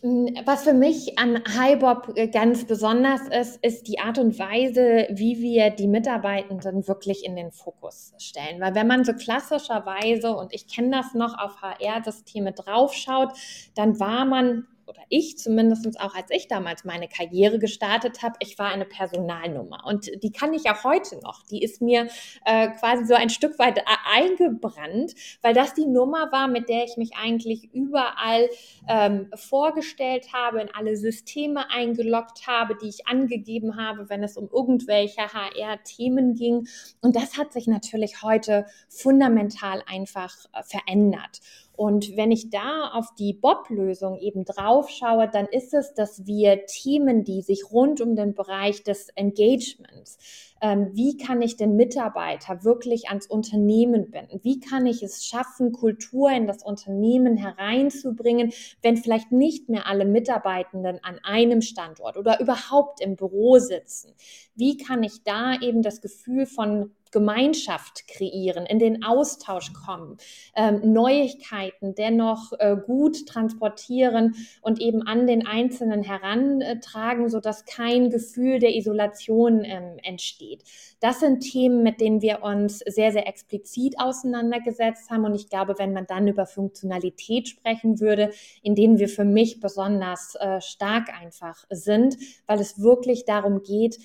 Hm, 0.05 0.37
was 0.45 0.65
für 0.65 0.75
mich 0.75 1.19
an 1.19 1.43
HiBob 1.47 2.13
äh, 2.15 2.29
ganz 2.29 2.67
besonders 2.67 3.23
ist, 3.29 3.65
ist 3.65 3.89
die 3.89 4.01
Art 4.01 4.19
und 4.19 4.39
Weise, 4.39 5.07
wie 5.11 5.41
wir 5.41 5.71
die 5.71 5.87
Mitarbeitenden 5.87 6.87
wirklich 6.87 7.25
in 7.25 7.37
den 7.37 7.53
Fokus 7.53 8.13
stellen. 8.19 8.61
Weil 8.61 8.75
wenn 8.75 8.87
man 8.87 9.05
so 9.05 9.15
klassischerweise, 9.15 10.37
und 10.37 10.53
ich 10.53 10.69
kenne 10.69 10.91
das 10.91 11.15
noch, 11.15 11.39
auf 11.39 11.63
HR-Systeme 11.63 12.53
draufschaut, 12.53 13.33
dann 13.75 13.99
war 13.99 14.27
man 14.27 14.67
oder 14.87 15.03
ich 15.09 15.39
zumindest 15.39 16.01
auch, 16.01 16.15
als 16.15 16.31
ich 16.31 16.49
damals 16.49 16.85
meine 16.85 17.09
Karriere 17.09 17.59
gestartet 17.59 18.23
habe, 18.23 18.37
ich 18.41 18.59
war 18.59 18.69
eine 18.69 18.85
Personalnummer. 18.85 19.85
Und 19.87 20.11
die 20.23 20.33
kann 20.33 20.53
ich 20.53 20.71
auch 20.71 20.85
heute 20.85 21.21
noch. 21.21 21.43
Die 21.47 21.63
ist 21.63 21.81
mir 21.83 22.09
äh, 22.45 22.69
quasi 22.69 23.05
so 23.05 23.15
ein 23.15 23.31
Stück 23.31 23.59
weit 23.59 23.83
eingebrannt, 24.13 25.15
weil 25.43 25.55
das 25.55 25.75
die 25.75 25.87
Nummer 25.87 26.31
war, 26.33 26.49
mit 26.49 26.69
der 26.69 26.85
ich 26.85 26.97
mich 26.97 27.13
eigentlich 27.17 27.73
überall 27.73 28.49
ähm, 28.89 29.31
vorgestellt 29.35 30.33
habe, 30.33 30.61
in 30.61 30.69
alle 30.75 30.97
Systeme 30.97 31.71
eingeloggt 31.71 32.47
habe, 32.47 32.77
die 32.77 32.89
ich 32.89 33.07
angegeben 33.07 33.77
habe, 33.77 34.09
wenn 34.09 34.23
es 34.23 34.37
um 34.37 34.49
irgendwelche 34.53 35.23
HR-Themen 35.33 36.35
ging. 36.35 36.67
Und 37.01 37.17
das 37.17 37.37
hat 37.37 37.53
sich 37.53 37.67
natürlich 37.67 38.23
heute 38.23 38.67
fundamental 38.89 39.83
einfach 39.87 40.35
äh, 40.53 40.63
verändert. 40.63 41.41
Und 41.77 42.17
wenn 42.17 42.31
ich 42.31 42.51
da 42.51 42.91
auf 42.93 43.15
die 43.19 43.33
Bob-Lösung 43.33 44.19
eben 44.19 44.45
drauf 44.45 44.89
schaue, 44.91 45.29
dann 45.29 45.47
ist 45.47 45.75
es, 45.75 45.93
dass 45.95 46.25
wir 46.25 46.67
Themen, 46.67 47.25
die 47.25 47.43
sich 47.43 47.71
rund 47.71 48.01
um 48.01 48.15
den 48.15 48.35
Bereich 48.35 48.85
des 48.85 49.09
Engagements, 49.17 50.19
ähm, 50.65 50.89
wie 50.95 51.19
kann 51.19 51.43
ich 51.43 51.59
den 51.59 51.77
Mitarbeiter 51.77 52.65
wirklich 52.65 53.11
ans 53.11 53.27
Unternehmen 53.27 54.11
binden? 54.11 54.41
Wie 54.43 54.61
kann 54.61 54.87
ich 54.87 55.03
es 55.03 55.27
schaffen, 55.27 55.73
Kultur 55.73 56.31
in 56.31 56.47
das 56.47 56.63
Unternehmen 56.63 57.37
hereinzubringen, 57.37 58.51
wenn 58.81 58.97
vielleicht 58.97 59.31
nicht 59.31 59.69
mehr 59.69 59.87
alle 59.87 60.07
Mitarbeitenden 60.07 61.01
an 61.03 61.19
einem 61.23 61.61
Standort 61.61 62.17
oder 62.17 62.41
überhaupt 62.41 63.03
im 63.03 63.15
Büro 63.15 63.59
sitzen? 63.59 64.15
Wie 64.55 64.79
kann 64.79 65.03
ich 65.03 65.23
da 65.23 65.61
eben 65.61 65.83
das 65.83 66.01
Gefühl 66.01 66.47
von 66.47 66.93
Gemeinschaft 67.15 68.09
kreieren, 68.09 68.67
in 68.67 68.81
den 68.81 69.05
Austausch 69.05 69.73
kommen, 69.73 70.19
ähm, 70.57 70.93
Neuigkeiten 70.93 71.95
dennoch 71.95 72.53
äh, 72.59 72.77
gut 72.77 73.27
transportieren 73.27 74.35
und 74.63 74.81
eben 74.81 75.03
an 75.03 75.29
den 75.29 75.47
Einzelnen 75.47 76.03
herantragen, 76.03 77.29
sodass 77.29 77.67
kein 77.67 78.11
Gefühl 78.11 78.59
der 78.59 78.75
Isolation 78.75 79.63
ähm, 79.65 79.99
entsteht. 80.03 80.54
Das 81.01 81.21
sind 81.21 81.41
Themen, 81.41 81.83
mit 81.83 82.01
denen 82.01 82.23
wir 82.23 82.43
uns 82.43 82.79
sehr, 82.79 83.13
sehr 83.13 83.27
explizit 83.27 83.99
auseinandergesetzt 83.99 85.11
haben. 85.11 85.25
Und 85.25 85.35
ich 85.35 85.49
glaube, 85.49 85.75
wenn 85.79 85.93
man 85.93 86.07
dann 86.07 86.29
über 86.29 86.47
Funktionalität 86.47 87.49
sprechen 87.49 88.01
würde, 88.01 88.31
in 88.63 88.75
denen 88.75 88.99
wir 88.99 89.09
für 89.09 89.25
mich 89.25 89.61
besonders 89.61 90.35
äh, 90.37 90.61
stark 90.61 91.09
einfach 91.21 91.65
sind, 91.71 92.17
weil 92.47 92.61
es 92.61 92.81
wirklich 92.81 93.25
darum 93.25 93.63
geht, 93.63 93.99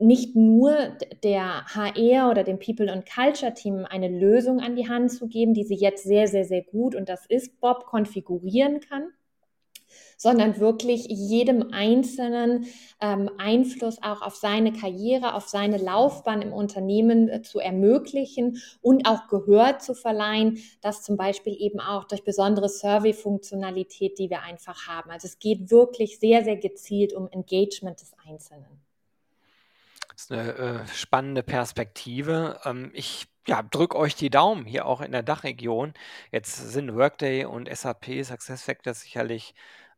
nicht 0.00 0.34
nur 0.34 0.96
der 1.22 1.66
HR 1.66 2.30
oder 2.30 2.42
dem 2.42 2.58
People 2.58 2.90
and 2.90 3.04
Culture 3.06 3.52
Team 3.52 3.84
eine 3.88 4.08
Lösung 4.08 4.60
an 4.60 4.74
die 4.74 4.88
Hand 4.88 5.12
zu 5.12 5.28
geben, 5.28 5.52
die 5.52 5.64
sie 5.64 5.74
jetzt 5.74 6.04
sehr, 6.04 6.26
sehr, 6.26 6.44
sehr 6.44 6.62
gut 6.62 6.94
und 6.94 7.08
das 7.08 7.26
ist 7.26 7.60
Bob 7.60 7.84
konfigurieren 7.84 8.80
kann, 8.80 9.10
sondern 10.16 10.60
wirklich 10.60 11.06
jedem 11.08 11.72
Einzelnen 11.72 12.66
ähm, 13.00 13.30
Einfluss 13.38 14.02
auch 14.02 14.22
auf 14.22 14.36
seine 14.36 14.72
Karriere, 14.72 15.34
auf 15.34 15.48
seine 15.48 15.78
Laufbahn 15.78 16.42
im 16.42 16.52
Unternehmen 16.52 17.28
äh, 17.28 17.42
zu 17.42 17.58
ermöglichen 17.58 18.60
und 18.82 19.08
auch 19.08 19.28
Gehör 19.28 19.78
zu 19.78 19.94
verleihen, 19.94 20.58
das 20.80 21.02
zum 21.02 21.16
Beispiel 21.16 21.56
eben 21.58 21.80
auch 21.80 22.04
durch 22.04 22.24
besondere 22.24 22.68
Survey-Funktionalität, 22.68 24.18
die 24.18 24.30
wir 24.30 24.42
einfach 24.42 24.86
haben. 24.86 25.10
Also 25.10 25.26
es 25.26 25.38
geht 25.38 25.70
wirklich 25.70 26.18
sehr, 26.18 26.44
sehr 26.44 26.56
gezielt 26.56 27.12
um 27.12 27.28
Engagement 27.28 28.00
des 28.00 28.12
Einzelnen. 28.28 28.89
Ist 30.20 30.32
eine 30.32 30.52
äh, 30.52 30.86
spannende 30.88 31.42
Perspektive. 31.42 32.60
Ähm, 32.66 32.90
ich 32.92 33.26
ja, 33.46 33.62
drücke 33.62 33.96
euch 33.96 34.14
die 34.14 34.28
Daumen 34.28 34.66
hier 34.66 34.84
auch 34.84 35.00
in 35.00 35.12
der 35.12 35.22
Dachregion. 35.22 35.94
Jetzt 36.30 36.56
sind 36.72 36.94
Workday 36.94 37.46
und 37.46 37.74
SAP 37.74 38.22
SuccessFactors 38.22 39.00
sicherlich 39.00 39.54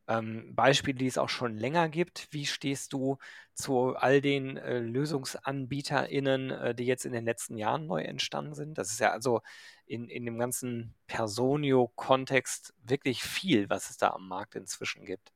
ähm, 0.06 0.54
Beispiele, 0.54 0.96
die 0.96 1.08
es 1.08 1.18
auch 1.18 1.28
schon 1.28 1.56
länger 1.56 1.88
gibt. 1.88 2.28
Wie 2.30 2.46
stehst 2.46 2.92
du 2.92 3.18
zu 3.54 3.96
all 3.96 4.20
den 4.20 4.56
äh, 4.58 4.78
LösungsanbieterInnen, 4.78 6.50
äh, 6.52 6.74
die 6.76 6.86
jetzt 6.86 7.04
in 7.04 7.12
den 7.12 7.24
letzten 7.24 7.56
Jahren 7.56 7.88
neu 7.88 8.02
entstanden 8.02 8.54
sind? 8.54 8.78
Das 8.78 8.92
ist 8.92 9.00
ja 9.00 9.10
also 9.10 9.42
in, 9.86 10.08
in 10.08 10.24
dem 10.24 10.38
ganzen 10.38 10.94
Personio-Kontext 11.08 12.74
wirklich 12.84 13.24
viel, 13.24 13.68
was 13.70 13.90
es 13.90 13.96
da 13.96 14.10
am 14.10 14.28
Markt 14.28 14.54
inzwischen 14.54 15.04
gibt. 15.04 15.32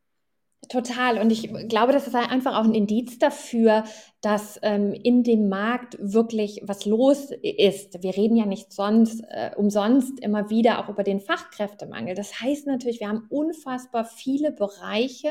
Total. 0.69 1.19
Und 1.19 1.31
ich 1.31 1.53
glaube, 1.69 1.93
das 1.93 2.07
ist 2.07 2.15
einfach 2.15 2.59
auch 2.59 2.65
ein 2.65 2.75
Indiz 2.75 3.19
dafür, 3.19 3.85
dass 4.27 4.59
ähm, 4.63 4.93
in 4.93 5.23
dem 5.23 5.49
Markt 5.49 5.97
wirklich 6.01 6.61
was 6.65 6.85
los 6.85 7.31
ist. 7.43 8.03
Wir 8.03 8.17
reden 8.17 8.37
ja 8.37 8.45
nicht 8.45 8.73
sonst 8.73 9.23
äh, 9.29 9.53
umsonst 9.57 10.19
immer 10.19 10.51
wieder 10.51 10.81
auch 10.81 10.89
über 10.89 11.05
den 11.05 11.21
Fachkräftemangel. 11.21 12.17
Das 12.17 12.41
heißt 12.41 12.67
natürlich, 12.67 12.99
wir 12.99 13.09
haben 13.09 13.27
unfassbar 13.29 14.05
viele 14.05 14.51
Bereiche, 14.51 15.29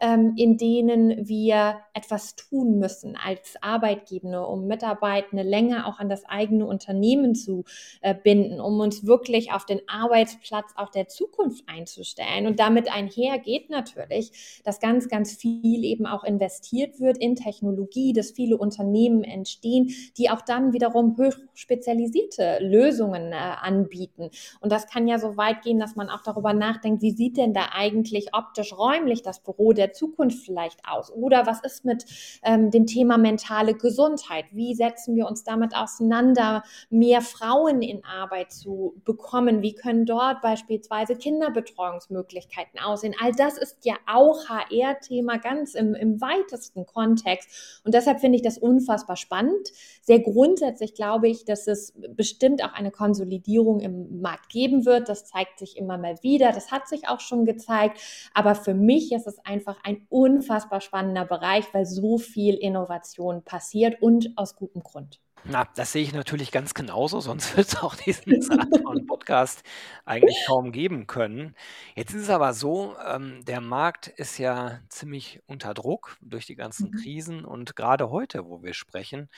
ähm, 0.00 0.32
in 0.36 0.56
denen 0.56 1.28
wir 1.28 1.80
etwas 1.92 2.34
tun 2.36 2.78
müssen 2.78 3.18
als 3.22 3.56
Arbeitgeber, 3.60 4.48
um 4.48 4.66
Mitarbeitende 4.66 5.42
länger 5.42 5.86
auch 5.86 5.98
an 5.98 6.08
das 6.08 6.24
eigene 6.24 6.64
Unternehmen 6.64 7.34
zu 7.34 7.64
äh, 8.00 8.14
binden, 8.14 8.60
um 8.60 8.80
uns 8.80 9.06
wirklich 9.06 9.52
auf 9.52 9.66
den 9.66 9.80
Arbeitsplatz 9.88 10.72
auch 10.76 10.88
der 10.90 11.08
Zukunft 11.08 11.68
einzustellen. 11.68 12.46
Und 12.46 12.60
damit 12.60 12.90
einher 12.90 13.38
geht 13.38 13.68
natürlich, 13.68 14.61
dass 14.64 14.80
ganz, 14.80 15.08
ganz 15.08 15.34
viel 15.34 15.84
eben 15.84 16.06
auch 16.06 16.24
investiert 16.24 17.00
wird 17.00 17.18
in 17.18 17.36
Technologie, 17.36 18.12
dass 18.12 18.30
viele 18.30 18.56
Unternehmen 18.56 19.24
entstehen, 19.24 19.90
die 20.16 20.30
auch 20.30 20.42
dann 20.42 20.72
wiederum 20.72 21.16
hochspezialisierte 21.16 22.58
Lösungen 22.60 23.32
äh, 23.32 23.36
anbieten. 23.36 24.30
Und 24.60 24.72
das 24.72 24.86
kann 24.86 25.08
ja 25.08 25.18
so 25.18 25.36
weit 25.36 25.62
gehen, 25.62 25.78
dass 25.78 25.96
man 25.96 26.08
auch 26.08 26.22
darüber 26.22 26.52
nachdenkt, 26.52 27.02
wie 27.02 27.10
sieht 27.10 27.36
denn 27.36 27.54
da 27.54 27.70
eigentlich 27.72 28.34
optisch 28.34 28.72
räumlich 28.72 29.22
das 29.22 29.42
Büro 29.42 29.72
der 29.72 29.92
Zukunft 29.92 30.44
vielleicht 30.44 30.80
aus? 30.86 31.12
Oder 31.12 31.46
was 31.46 31.60
ist 31.62 31.84
mit 31.84 32.04
ähm, 32.42 32.70
dem 32.70 32.86
Thema 32.86 33.18
mentale 33.18 33.74
Gesundheit? 33.74 34.46
Wie 34.52 34.74
setzen 34.74 35.14
wir 35.16 35.26
uns 35.26 35.44
damit 35.44 35.76
auseinander, 35.76 36.62
mehr 36.90 37.20
Frauen 37.20 37.82
in 37.82 38.04
Arbeit 38.04 38.52
zu 38.52 38.94
bekommen? 39.04 39.62
Wie 39.62 39.74
können 39.74 40.06
dort 40.06 40.40
beispielsweise 40.42 41.16
Kinderbetreuungsmöglichkeiten 41.16 42.80
aussehen? 42.80 43.14
All 43.20 43.32
das 43.32 43.58
ist 43.58 43.84
ja 43.84 43.96
auch 44.06 44.48
HR-Thema 44.58 45.38
ganz 45.38 45.74
im, 45.74 45.94
im 45.94 46.20
weitesten 46.20 46.86
Kontext. 46.86 47.82
Und 47.84 47.94
deshalb 47.94 48.20
finde 48.20 48.36
ich 48.36 48.42
das 48.42 48.58
unfassbar 48.58 49.16
spannend. 49.16 49.70
Sehr 50.02 50.20
grundsätzlich 50.20 50.94
glaube 50.94 51.28
ich, 51.28 51.44
dass 51.44 51.66
es 51.66 51.94
bestimmt 52.10 52.64
auch 52.64 52.72
eine 52.72 52.90
Konsolidierung 52.90 53.80
im 53.80 54.20
Markt 54.20 54.48
geben 54.48 54.84
wird. 54.84 55.08
Das 55.08 55.24
zeigt 55.24 55.58
sich 55.58 55.76
immer 55.76 55.98
mal 55.98 56.22
wieder. 56.22 56.52
Das 56.52 56.70
hat 56.70 56.88
sich 56.88 57.08
auch 57.08 57.20
schon 57.20 57.44
gezeigt. 57.44 58.00
Aber 58.34 58.54
für 58.54 58.74
mich 58.74 59.12
ist 59.12 59.26
es 59.26 59.38
einfach 59.44 59.78
ein 59.84 60.06
unfassbar 60.08 60.80
spannender 60.80 61.24
Bereich, 61.24 61.64
weil 61.72 61.86
so 61.86 62.18
viel 62.18 62.54
Innovation 62.54 63.42
passiert 63.42 64.00
und 64.02 64.32
aus 64.36 64.56
gutem 64.56 64.82
Grund. 64.82 65.20
Na, 65.44 65.64
das 65.74 65.90
sehe 65.90 66.04
ich 66.04 66.12
natürlich 66.12 66.52
ganz 66.52 66.72
genauso, 66.72 67.20
sonst 67.20 67.56
wird 67.56 67.66
es 67.66 67.76
auch 67.82 67.96
diesen 67.96 68.40
Saatkorn-Podcast 68.40 69.64
eigentlich 70.04 70.38
kaum 70.46 70.70
geben 70.70 71.08
können. 71.08 71.56
Jetzt 71.96 72.14
ist 72.14 72.22
es 72.22 72.30
aber 72.30 72.52
so, 72.54 72.96
ähm, 73.04 73.44
der 73.44 73.60
Markt 73.60 74.06
ist 74.06 74.38
ja 74.38 74.80
ziemlich 74.88 75.40
unter 75.46 75.74
Druck 75.74 76.16
durch 76.20 76.46
die 76.46 76.54
ganzen 76.54 76.92
Mhm. 76.92 76.92
Krisen 76.92 77.44
und 77.44 77.74
gerade 77.74 78.10
heute, 78.10 78.46
wo 78.46 78.62
wir 78.62 78.72
sprechen, 78.72 79.28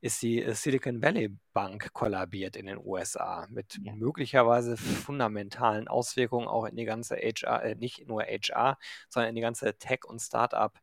ist 0.00 0.22
die 0.22 0.42
äh, 0.42 0.54
Silicon 0.54 1.02
Valley 1.02 1.36
Bank 1.52 1.92
kollabiert 1.92 2.56
in 2.56 2.64
den 2.66 2.78
USA 2.78 3.46
mit 3.50 3.80
Ja. 3.82 3.92
möglicherweise 3.92 4.76
fundamentalen 4.78 5.88
Auswirkungen 5.88 6.48
auch 6.48 6.64
in 6.64 6.76
die 6.76 6.84
ganze 6.86 7.16
HR, 7.16 7.62
äh, 7.64 7.74
nicht 7.74 8.06
nur 8.08 8.22
HR, 8.22 8.78
sondern 9.10 9.30
in 9.30 9.34
die 9.36 9.42
ganze 9.42 9.76
Tech- 9.76 10.04
und 10.06 10.20
Start-up 10.20 10.78
äh, 10.78 10.80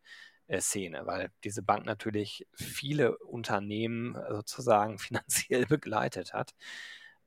Szene, 0.59 1.05
weil 1.05 1.31
diese 1.43 1.61
Bank 1.61 1.85
natürlich 1.85 2.47
viele 2.53 3.17
Unternehmen 3.17 4.15
äh, 4.15 4.33
sozusagen 4.33 4.97
finanziell 4.99 5.65
begleitet 5.65 6.33
hat. 6.33 6.53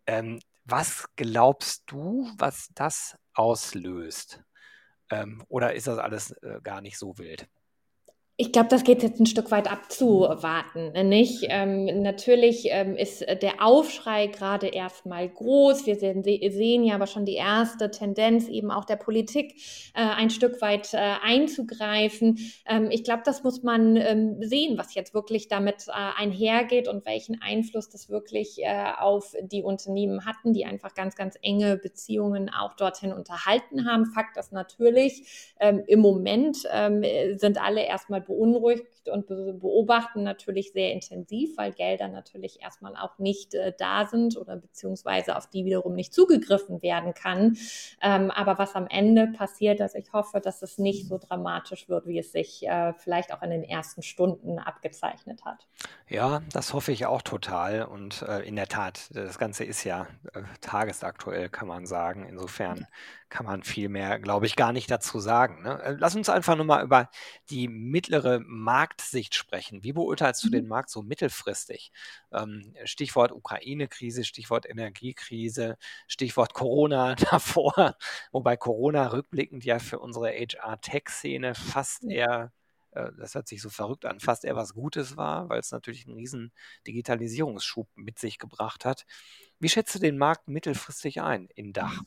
Ähm, 0.07 0.41
was 0.65 1.09
glaubst 1.17 1.85
du, 1.87 2.31
was 2.39 2.71
das 2.75 3.17
auslöst? 3.35 4.43
Ähm, 5.11 5.45
oder 5.49 5.75
ist 5.75 5.87
das 5.87 5.99
alles 5.99 6.33
äh, 6.43 6.61
gar 6.63 6.81
nicht 6.81 6.99
so 6.99 7.19
wild? 7.19 7.49
Ich 8.41 8.53
glaube, 8.53 8.69
das 8.71 8.85
geht 8.85 9.03
jetzt 9.03 9.21
ein 9.21 9.27
Stück 9.27 9.51
weit 9.51 9.71
abzuwarten, 9.71 10.93
ne, 10.93 11.05
nicht? 11.05 11.45
Ähm, 11.51 12.01
natürlich 12.01 12.69
ähm, 12.71 12.97
ist 12.97 13.21
der 13.21 13.63
Aufschrei 13.63 14.29
gerade 14.29 14.69
erstmal 14.69 15.29
groß. 15.29 15.85
Wir 15.85 15.97
sehen, 15.97 16.23
sehen, 16.23 16.83
ja 16.83 16.95
aber 16.95 17.07
schon 17.07 17.27
die 17.27 17.35
erste 17.35 17.91
Tendenz 17.91 18.49
eben 18.49 18.71
auch 18.71 18.87
der 18.87 18.97
Politik 18.97 19.57
äh, 19.93 20.01
ein 20.01 20.31
Stück 20.31 20.63
weit 20.63 20.95
äh, 20.95 21.17
einzugreifen. 21.23 22.39
Ähm, 22.67 22.89
ich 22.91 23.05
glaube, 23.05 23.21
das 23.27 23.45
muss 23.45 23.63
man 23.63 23.97
ähm, 23.97 24.39
sehen, 24.41 24.79
was 24.79 24.95
jetzt 24.95 25.13
wirklich 25.13 25.49
damit 25.49 25.89
äh, 25.89 25.93
einhergeht 25.93 26.89
und 26.89 27.05
welchen 27.05 27.43
Einfluss 27.43 27.91
das 27.91 28.09
wirklich 28.09 28.63
äh, 28.63 28.93
auf 28.99 29.35
die 29.43 29.63
Unternehmen 29.63 30.25
hatten, 30.25 30.55
die 30.55 30.65
einfach 30.65 30.95
ganz, 30.95 31.15
ganz 31.15 31.37
enge 31.43 31.77
Beziehungen 31.77 32.49
auch 32.49 32.73
dorthin 32.73 33.13
unterhalten 33.13 33.85
haben. 33.85 34.07
Fakt 34.07 34.39
ist 34.39 34.51
natürlich, 34.51 35.53
ähm, 35.61 35.83
im 35.87 36.01
Moment 36.01 36.67
ähm, 36.73 37.05
sind 37.37 37.63
alle 37.63 37.85
erstmal 37.85 38.30
beunruhigt 38.31 39.09
und 39.09 39.27
beobachten 39.27 40.23
natürlich 40.23 40.73
sehr 40.73 40.93
intensiv, 40.93 41.57
weil 41.57 41.73
Gelder 41.73 42.09
natürlich 42.09 42.63
erstmal 42.63 42.97
auch 42.97 43.19
nicht 43.19 43.55
äh, 43.55 43.73
da 43.77 44.07
sind 44.07 44.37
oder 44.37 44.57
beziehungsweise 44.57 45.37
auf 45.37 45.49
die 45.49 45.65
wiederum 45.65 45.95
nicht 45.95 46.15
zugegriffen 46.15 46.81
werden 46.83 47.13
kann. 47.13 47.57
Ähm, 48.01 48.31
aber 48.31 48.59
was 48.59 48.75
am 48.75 48.87
Ende 48.87 49.27
passiert, 49.27 49.81
dass 49.81 49.95
ich 49.95 50.13
hoffe, 50.13 50.41
dass 50.41 50.63
es 50.63 50.79
nicht 50.79 51.09
so 51.09 51.19
dramatisch 51.19 51.89
wird, 51.89 52.07
wie 52.07 52.19
es 52.19 52.33
sich 52.33 52.67
äh, 52.67 52.93
vielleicht 52.95 53.33
auch 53.33 53.43
in 53.43 53.51
den 53.51 53.65
ersten 53.65 54.03
Stunden 54.03 54.59
abgezeichnet 54.59 55.45
hat. 55.45 55.67
Ja, 56.09 56.43
das 56.53 56.73
hoffe 56.73 56.93
ich 56.93 57.07
auch 57.07 57.23
total. 57.23 57.83
Und 57.83 58.23
äh, 58.23 58.41
in 58.41 58.57
der 58.57 58.69
Tat, 58.69 59.11
das 59.13 59.39
Ganze 59.39 59.65
ist 59.65 59.85
ja 59.85 60.07
äh, 60.35 60.43
tagesaktuell, 60.61 61.49
kann 61.49 61.67
man 61.67 61.87
sagen. 61.87 62.27
Insofern 62.29 62.87
kann 63.31 63.47
man 63.47 63.63
viel 63.63 63.89
mehr, 63.89 64.19
glaube 64.19 64.47
ich, 64.47 64.57
gar 64.57 64.73
nicht 64.73 64.91
dazu 64.91 65.21
sagen. 65.21 65.63
Ne? 65.63 65.81
Äh, 65.83 65.97
lass 65.99 66.17
uns 66.17 66.29
einfach 66.29 66.57
nur 66.57 66.67
mal 66.67 66.85
über 66.85 67.09
die 67.49 67.69
mittlere 67.69 68.41
Marktsicht 68.41 69.35
sprechen. 69.35 69.83
Wie 69.83 69.93
beurteilst 69.93 70.45
du 70.45 70.51
den 70.51 70.65
mhm. 70.65 70.71
Markt 70.71 70.91
so 70.91 71.03
mittelfristig? 71.03 71.93
Ähm, 72.33 72.75
Stichwort 72.85 73.33
Ukraine-Krise, 73.33 74.25
Stichwort 74.25 74.69
Energiekrise, 74.69 75.79
Stichwort 76.09 76.53
Corona 76.53 77.15
davor, 77.31 77.97
wobei 78.33 78.57
Corona 78.57 79.07
rückblickend 79.13 79.65
ja 79.65 79.79
für 79.79 80.01
unsere 80.01 80.29
HR-Tech-Szene 80.29 81.55
fast 81.55 82.05
eher 82.05 82.53
äh, 82.93 83.13
das 83.17 83.35
hört 83.35 83.49
sich 83.49 83.63
so 83.63 83.71
verrückt 83.71 84.05
an, 84.05 84.21
fast 84.21 84.45
eher 84.45 84.57
was 84.57 84.75
Gutes 84.75 85.17
war, 85.17 85.49
weil 85.49 85.61
es 85.61 85.71
natürlich 85.71 86.07
einen 86.07 86.17
riesen 86.17 86.53
Digitalisierungsschub 86.87 87.89
mit 87.95 88.19
sich 88.19 88.39
gebracht 88.39 88.85
hat. 88.85 89.07
Wie 89.61 89.69
schätzt 89.69 89.95
du 89.95 89.99
den 90.01 90.19
Markt 90.19 90.49
mittelfristig 90.49 91.21
ein 91.23 91.49
in 91.55 91.73
Dach? 91.73 92.03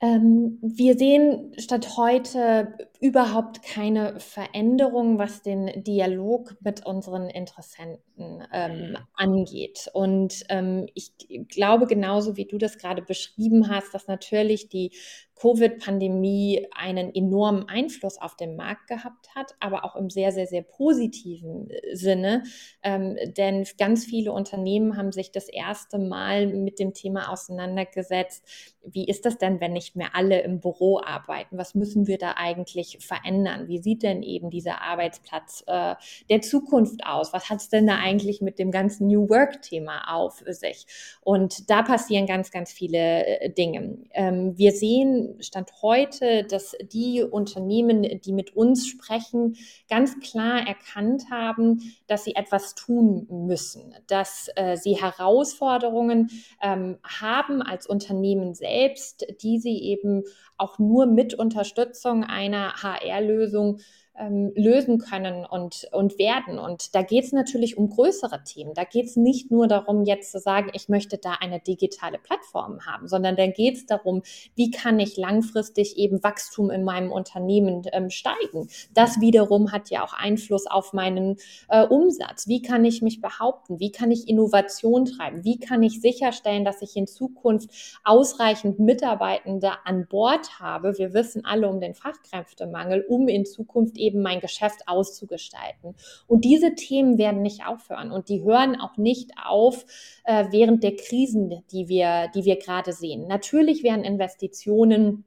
Ähm, 0.00 0.58
wir 0.60 0.98
sehen 0.98 1.52
statt 1.58 1.96
heute 1.96 2.76
überhaupt 3.00 3.62
keine 3.62 4.18
Veränderung, 4.20 5.18
was 5.18 5.42
den 5.42 5.82
Dialog 5.82 6.56
mit 6.60 6.84
unseren 6.84 7.30
Interessenten 7.30 8.13
ähm, 8.16 8.90
mhm. 8.90 8.96
angeht. 9.14 9.90
Und 9.92 10.44
ähm, 10.48 10.86
ich 10.94 11.12
glaube 11.48 11.86
genauso, 11.86 12.36
wie 12.36 12.46
du 12.46 12.58
das 12.58 12.78
gerade 12.78 13.02
beschrieben 13.02 13.68
hast, 13.68 13.92
dass 13.94 14.06
natürlich 14.06 14.68
die 14.68 14.92
Covid-Pandemie 15.36 16.68
einen 16.74 17.14
enormen 17.14 17.68
Einfluss 17.68 18.18
auf 18.18 18.36
den 18.36 18.56
Markt 18.56 18.86
gehabt 18.86 19.34
hat, 19.34 19.54
aber 19.58 19.84
auch 19.84 19.96
im 19.96 20.08
sehr, 20.08 20.30
sehr, 20.32 20.46
sehr 20.46 20.62
positiven 20.62 21.68
äh, 21.70 21.96
Sinne. 21.96 22.44
Ähm, 22.82 23.16
denn 23.36 23.66
ganz 23.78 24.04
viele 24.04 24.32
Unternehmen 24.32 24.96
haben 24.96 25.12
sich 25.12 25.32
das 25.32 25.48
erste 25.48 25.98
Mal 25.98 26.46
mit 26.46 26.78
dem 26.78 26.94
Thema 26.94 27.32
auseinandergesetzt. 27.32 28.44
Wie 28.84 29.06
ist 29.06 29.24
das 29.24 29.38
denn, 29.38 29.60
wenn 29.60 29.72
nicht 29.72 29.96
mehr 29.96 30.14
alle 30.14 30.40
im 30.42 30.60
Büro 30.60 31.00
arbeiten? 31.04 31.58
Was 31.58 31.74
müssen 31.74 32.06
wir 32.06 32.18
da 32.18 32.34
eigentlich 32.36 32.98
verändern? 33.00 33.66
Wie 33.66 33.78
sieht 33.78 34.02
denn 34.02 34.22
eben 34.22 34.50
dieser 34.50 34.82
Arbeitsplatz 34.82 35.64
äh, 35.66 35.96
der 36.30 36.42
Zukunft 36.42 37.04
aus? 37.04 37.32
Was 37.32 37.50
hat 37.50 37.58
es 37.60 37.68
denn 37.68 37.86
da 37.86 37.98
eigentlich 38.04 38.40
mit 38.40 38.58
dem 38.58 38.70
ganzen 38.70 39.08
New 39.08 39.28
Work-Thema 39.28 40.14
auf 40.14 40.42
sich? 40.46 40.86
Und 41.22 41.70
da 41.70 41.82
passieren 41.82 42.26
ganz, 42.26 42.50
ganz 42.50 42.70
viele 42.70 43.26
äh, 43.26 43.50
Dinge. 43.50 43.98
Ähm, 44.12 44.56
wir 44.56 44.72
sehen 44.72 45.36
Stand 45.40 45.70
heute, 45.82 46.44
dass 46.44 46.76
die 46.92 47.22
Unternehmen, 47.22 48.20
die 48.20 48.32
mit 48.32 48.54
uns 48.54 48.86
sprechen, 48.86 49.56
ganz 49.88 50.20
klar 50.20 50.66
erkannt 50.66 51.24
haben, 51.30 51.94
dass 52.06 52.24
sie 52.24 52.36
etwas 52.36 52.74
tun 52.74 53.26
müssen, 53.30 53.94
dass 54.06 54.48
äh, 54.56 54.76
sie 54.76 54.96
Herausforderungen 55.00 56.30
ähm, 56.62 56.98
haben 57.02 57.62
als 57.62 57.86
Unternehmen 57.86 58.54
selbst, 58.54 59.26
die 59.42 59.58
sie 59.58 59.82
eben 59.82 60.24
auch 60.56 60.78
nur 60.78 61.06
mit 61.06 61.34
Unterstützung 61.34 62.24
einer 62.24 62.82
HR-Lösung 62.82 63.80
ähm, 64.16 64.52
lösen 64.54 64.98
können 64.98 65.44
und, 65.44 65.88
und 65.92 66.18
werden. 66.18 66.58
Und 66.58 66.94
da 66.94 67.02
geht 67.02 67.24
es 67.24 67.32
natürlich 67.32 67.76
um 67.76 67.90
größere 67.90 68.44
Themen. 68.44 68.74
Da 68.74 68.84
geht 68.84 69.06
es 69.06 69.16
nicht 69.16 69.50
nur 69.50 69.66
darum, 69.66 70.04
jetzt 70.04 70.30
zu 70.30 70.38
sagen, 70.38 70.70
ich 70.72 70.88
möchte 70.88 71.18
da 71.18 71.32
eine 71.40 71.60
digitale 71.60 72.18
Plattform 72.18 72.86
haben, 72.86 73.08
sondern 73.08 73.36
dann 73.36 73.52
geht 73.52 73.76
es 73.76 73.86
darum, 73.86 74.22
wie 74.54 74.70
kann 74.70 75.00
ich 75.00 75.16
langfristig 75.16 75.96
eben 75.96 76.22
Wachstum 76.22 76.70
in 76.70 76.84
meinem 76.84 77.10
Unternehmen 77.10 77.82
ähm, 77.92 78.10
steigen. 78.10 78.68
Das 78.92 79.20
wiederum 79.20 79.72
hat 79.72 79.90
ja 79.90 80.04
auch 80.04 80.12
Einfluss 80.12 80.66
auf 80.66 80.92
meinen 80.92 81.36
äh, 81.68 81.84
Umsatz. 81.84 82.46
Wie 82.46 82.62
kann 82.62 82.84
ich 82.84 83.02
mich 83.02 83.20
behaupten? 83.20 83.80
Wie 83.80 83.90
kann 83.90 84.12
ich 84.12 84.28
Innovation 84.28 85.06
treiben? 85.06 85.44
Wie 85.44 85.58
kann 85.58 85.82
ich 85.82 86.00
sicherstellen, 86.00 86.64
dass 86.64 86.82
ich 86.82 86.96
in 86.96 87.06
Zukunft 87.06 87.70
ausreichend 88.04 88.78
Mitarbeitende 88.78 89.72
an 89.84 90.06
Bord 90.08 90.60
habe? 90.60 90.96
Wir 90.98 91.14
wissen 91.14 91.44
alle 91.44 91.68
um 91.68 91.80
den 91.80 91.94
Fachkräftemangel, 91.94 93.04
um 93.08 93.26
in 93.28 93.44
Zukunft 93.44 93.98
eben 94.04 94.22
mein 94.22 94.40
Geschäft 94.40 94.86
auszugestalten. 94.86 95.94
Und 96.26 96.44
diese 96.44 96.74
Themen 96.74 97.18
werden 97.18 97.42
nicht 97.42 97.66
aufhören 97.66 98.10
und 98.10 98.28
die 98.28 98.42
hören 98.42 98.80
auch 98.80 98.96
nicht 98.96 99.32
auf 99.42 99.84
äh, 100.24 100.46
während 100.50 100.82
der 100.82 100.96
Krisen, 100.96 101.62
die 101.72 101.88
wir, 101.88 102.30
die 102.34 102.44
wir 102.44 102.56
gerade 102.56 102.92
sehen. 102.92 103.26
Natürlich 103.26 103.82
werden 103.82 104.04
Investitionen 104.04 105.24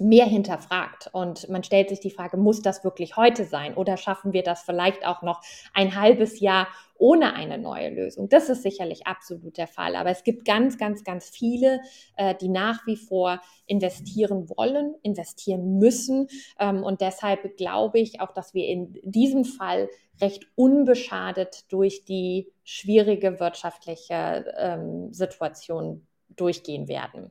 mehr 0.00 0.26
hinterfragt. 0.26 1.10
Und 1.12 1.48
man 1.48 1.62
stellt 1.62 1.88
sich 1.88 2.00
die 2.00 2.10
Frage, 2.10 2.36
muss 2.36 2.62
das 2.62 2.84
wirklich 2.84 3.16
heute 3.16 3.44
sein 3.44 3.74
oder 3.74 3.96
schaffen 3.96 4.32
wir 4.32 4.42
das 4.42 4.62
vielleicht 4.62 5.06
auch 5.06 5.22
noch 5.22 5.42
ein 5.74 5.94
halbes 5.94 6.40
Jahr 6.40 6.68
ohne 6.96 7.34
eine 7.34 7.58
neue 7.58 7.90
Lösung? 7.90 8.28
Das 8.28 8.48
ist 8.48 8.62
sicherlich 8.62 9.06
absolut 9.06 9.56
der 9.56 9.66
Fall. 9.66 9.96
Aber 9.96 10.10
es 10.10 10.24
gibt 10.24 10.44
ganz, 10.44 10.78
ganz, 10.78 11.04
ganz 11.04 11.28
viele, 11.28 11.80
äh, 12.16 12.34
die 12.34 12.48
nach 12.48 12.86
wie 12.86 12.96
vor 12.96 13.40
investieren 13.66 14.48
wollen, 14.48 14.94
investieren 15.02 15.78
müssen. 15.78 16.28
Ähm, 16.58 16.82
und 16.82 17.00
deshalb 17.00 17.56
glaube 17.56 17.98
ich 17.98 18.20
auch, 18.20 18.32
dass 18.32 18.54
wir 18.54 18.66
in 18.66 18.98
diesem 19.02 19.44
Fall 19.44 19.88
recht 20.20 20.46
unbeschadet 20.54 21.70
durch 21.72 22.04
die 22.04 22.52
schwierige 22.64 23.40
wirtschaftliche 23.40 24.44
ähm, 24.58 25.12
Situation 25.12 26.06
durchgehen 26.28 26.88
werden. 26.88 27.30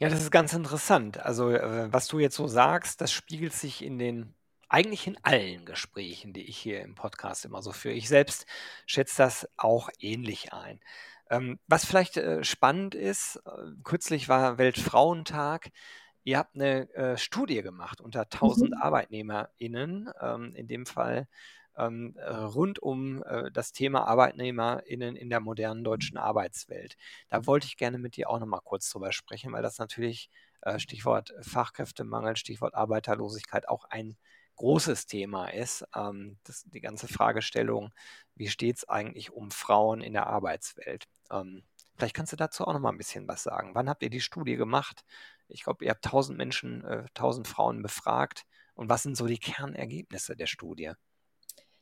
Ja, 0.00 0.08
das 0.08 0.20
ist 0.22 0.30
ganz 0.30 0.52
interessant. 0.52 1.18
Also, 1.18 1.50
äh, 1.50 1.92
was 1.92 2.06
du 2.06 2.18
jetzt 2.20 2.36
so 2.36 2.46
sagst, 2.46 3.00
das 3.00 3.10
spiegelt 3.12 3.52
sich 3.52 3.82
in 3.84 3.98
den 3.98 4.34
eigentlich 4.68 5.06
in 5.06 5.16
allen 5.24 5.64
Gesprächen, 5.64 6.32
die 6.34 6.42
ich 6.48 6.58
hier 6.58 6.82
im 6.82 6.94
Podcast 6.94 7.44
immer 7.46 7.62
so 7.62 7.72
führe. 7.72 7.94
Ich 7.94 8.06
selbst 8.08 8.46
schätze 8.86 9.16
das 9.16 9.48
auch 9.56 9.88
ähnlich 9.98 10.52
ein. 10.52 10.80
Ähm, 11.30 11.58
was 11.66 11.84
vielleicht 11.86 12.16
äh, 12.18 12.44
spannend 12.44 12.94
ist, 12.94 13.36
äh, 13.46 13.50
kürzlich 13.82 14.28
war 14.28 14.58
Weltfrauentag. 14.58 15.70
Ihr 16.24 16.38
habt 16.38 16.54
eine 16.54 16.90
äh, 16.94 17.16
Studie 17.16 17.62
gemacht 17.62 18.00
unter 18.00 18.28
1000 18.30 18.74
Mhm. 18.74 18.82
ArbeitnehmerInnen, 18.82 20.10
ähm, 20.20 20.54
in 20.54 20.68
dem 20.68 20.84
Fall 20.86 21.26
ähm, 21.78 22.14
äh, 22.16 22.30
rund 22.30 22.80
um 22.80 23.22
äh, 23.22 23.50
das 23.52 23.72
Thema 23.72 24.06
ArbeitnehmerInnen 24.08 25.16
in 25.16 25.30
der 25.30 25.40
modernen 25.40 25.84
deutschen 25.84 26.18
Arbeitswelt. 26.18 26.96
Da 27.28 27.46
wollte 27.46 27.66
ich 27.66 27.76
gerne 27.76 27.98
mit 27.98 28.16
dir 28.16 28.28
auch 28.28 28.40
nochmal 28.40 28.60
kurz 28.64 28.90
drüber 28.90 29.12
sprechen, 29.12 29.52
weil 29.52 29.62
das 29.62 29.78
natürlich 29.78 30.30
äh, 30.62 30.78
Stichwort 30.78 31.32
Fachkräftemangel, 31.40 32.36
Stichwort 32.36 32.74
Arbeiterlosigkeit 32.74 33.68
auch 33.68 33.84
ein 33.84 34.16
großes 34.56 35.06
Thema 35.06 35.48
ist. 35.48 35.86
Ähm, 35.94 36.38
das, 36.44 36.64
die 36.64 36.80
ganze 36.80 37.08
Fragestellung, 37.08 37.92
wie 38.34 38.48
steht 38.48 38.78
es 38.78 38.88
eigentlich 38.88 39.32
um 39.32 39.50
Frauen 39.50 40.00
in 40.00 40.12
der 40.12 40.26
Arbeitswelt? 40.26 41.06
Ähm, 41.30 41.62
vielleicht 41.96 42.14
kannst 42.14 42.32
du 42.32 42.36
dazu 42.36 42.66
auch 42.66 42.72
nochmal 42.72 42.92
ein 42.92 42.98
bisschen 42.98 43.28
was 43.28 43.42
sagen. 43.42 43.74
Wann 43.74 43.88
habt 43.88 44.02
ihr 44.02 44.10
die 44.10 44.20
Studie 44.20 44.56
gemacht? 44.56 45.04
Ich 45.48 45.64
glaube, 45.64 45.84
ihr 45.84 45.90
habt 45.90 46.04
1000 46.04 46.36
Menschen, 46.36 46.84
äh, 46.84 47.04
1000 47.14 47.48
Frauen 47.48 47.82
befragt. 47.82 48.44
Und 48.74 48.88
was 48.88 49.02
sind 49.02 49.16
so 49.16 49.26
die 49.26 49.38
Kernergebnisse 49.38 50.36
der 50.36 50.46
Studie? 50.46 50.92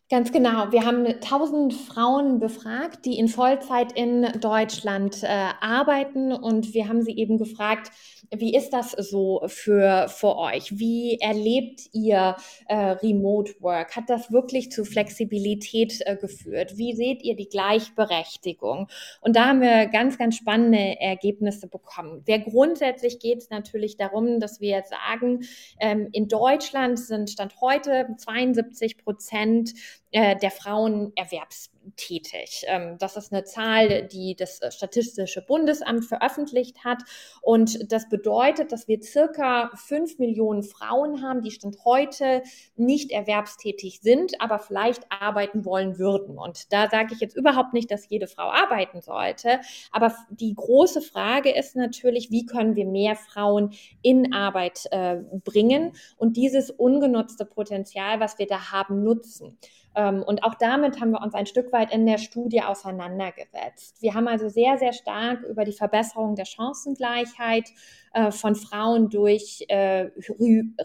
Ganz 0.09 0.31
genau. 0.31 0.71
Wir 0.71 0.87
haben 0.87 1.05
1000 1.05 1.75
Frauen 1.75 2.39
befragt, 2.39 3.05
die 3.05 3.19
in 3.19 3.27
Vollzeit 3.27 3.91
in 3.91 4.23
Deutschland 4.41 5.25
äh, 5.25 5.49
arbeiten 5.61 6.31
und 6.31 6.75
wir 6.75 6.87
haben 6.87 7.03
sie 7.03 7.17
eben 7.17 7.39
gefragt, 7.39 7.91
wie 8.33 8.55
ist 8.55 8.71
das 8.71 8.93
so 8.93 9.43
für, 9.47 10.09
für 10.09 10.37
euch? 10.37 10.79
Wie 10.79 11.19
erlebt 11.21 11.89
ihr 11.93 12.37
äh, 12.69 12.77
Remote 12.77 13.55
Work? 13.61 13.97
Hat 13.97 14.09
das 14.09 14.31
wirklich 14.31 14.71
zu 14.71 14.85
Flexibilität 14.85 16.01
äh, 16.07 16.17
geführt? 16.17 16.77
Wie 16.77 16.95
seht 16.95 17.25
ihr 17.25 17.35
die 17.35 17.49
Gleichberechtigung? 17.49 18.87
Und 19.21 19.35
da 19.35 19.47
haben 19.47 19.61
wir 19.61 19.87
ganz, 19.87 20.19
ganz 20.19 20.37
spannende 20.37 21.01
Ergebnisse 21.01 21.67
bekommen. 21.67 22.23
Sehr 22.27 22.39
grundsätzlich 22.39 23.19
geht 23.19 23.39
es 23.39 23.51
natürlich 23.51 23.97
darum, 23.97 24.39
dass 24.39 24.61
wir 24.61 24.85
sagen, 24.85 25.41
ähm, 25.81 26.09
in 26.13 26.29
Deutschland 26.29 27.01
sind 27.01 27.31
Stand 27.31 27.61
heute 27.61 28.07
72 28.19 28.99
Prozent 28.99 29.75
äh, 30.13 30.37
der 30.37 30.51
Frauen 30.51 31.13
erwerbs 31.17 31.71
tätig. 31.97 32.65
Ähm, 32.67 32.97
das 32.99 33.17
ist 33.17 33.33
eine 33.33 33.45
Zahl, 33.45 34.07
die 34.09 34.35
das 34.35 34.61
Statistische 34.71 35.43
Bundesamt 35.43 36.05
veröffentlicht 36.05 36.85
hat. 36.85 37.03
Und 37.43 37.93
das 37.93 38.09
bedeutet, 38.09 38.73
dass 38.73 38.89
wir 38.89 39.03
circa 39.03 39.71
fünf 39.77 40.19
Millionen 40.19 40.63
Frauen 40.63 41.23
haben, 41.23 41.43
die 41.43 41.51
Stand 41.51 41.85
heute 41.85 42.43
nicht 42.77 43.13
erwerbstätig 43.13 44.01
sind, 44.01 44.41
aber 44.41 44.59
vielleicht 44.59 45.05
arbeiten 45.11 45.65
wollen 45.65 45.99
würden. 45.99 46.39
Und 46.39 46.73
da 46.73 46.89
sage 46.91 47.15
ich 47.15 47.21
jetzt 47.21 47.37
überhaupt 47.37 47.73
nicht, 47.73 47.91
dass 47.91 48.09
jede 48.09 48.27
Frau 48.27 48.51
arbeiten 48.51 49.01
sollte. 49.01 49.61
Aber 49.93 50.15
die 50.31 50.55
große 50.55 51.03
Frage 51.03 51.55
ist 51.55 51.77
natürlich, 51.77 52.31
wie 52.31 52.47
können 52.47 52.75
wir 52.75 52.87
mehr 52.87 53.17
Frauen 53.17 53.73
in 54.03 54.33
Arbeit 54.33 54.87
äh, 54.91 55.17
bringen 55.45 55.93
und 56.17 56.37
dieses 56.37 56.71
ungenutzte 56.71 57.45
Potenzial, 57.45 58.21
was 58.21 58.39
wir 58.39 58.47
da 58.47 58.73
haben, 58.73 59.03
nutzen. 59.03 59.59
Ähm, 59.97 60.23
und 60.23 60.45
auch 60.45 60.55
damit 60.55 61.01
haben 61.01 61.11
wir 61.11 61.23
uns 61.23 61.35
ein 61.35 61.47
Stück 61.47 61.73
weit 61.73 61.93
in 61.93 62.05
der 62.07 62.19
Studie 62.19 62.63
auseinandergesetzt. 62.63 64.03
Wir 64.03 64.15
haben 64.15 64.29
also 64.29 64.49
sehr, 64.49 64.77
sehr 64.77 64.93
stark 64.93 65.43
über 65.43 65.65
die 65.65 65.73
Verbesserung 65.73 66.37
der 66.37 66.45
Chancengleichheit 66.45 67.71
äh, 68.17 68.33
von 68.33 68.55
Frauen 68.55 69.11
durch 69.11 69.67
äh, 69.69 70.09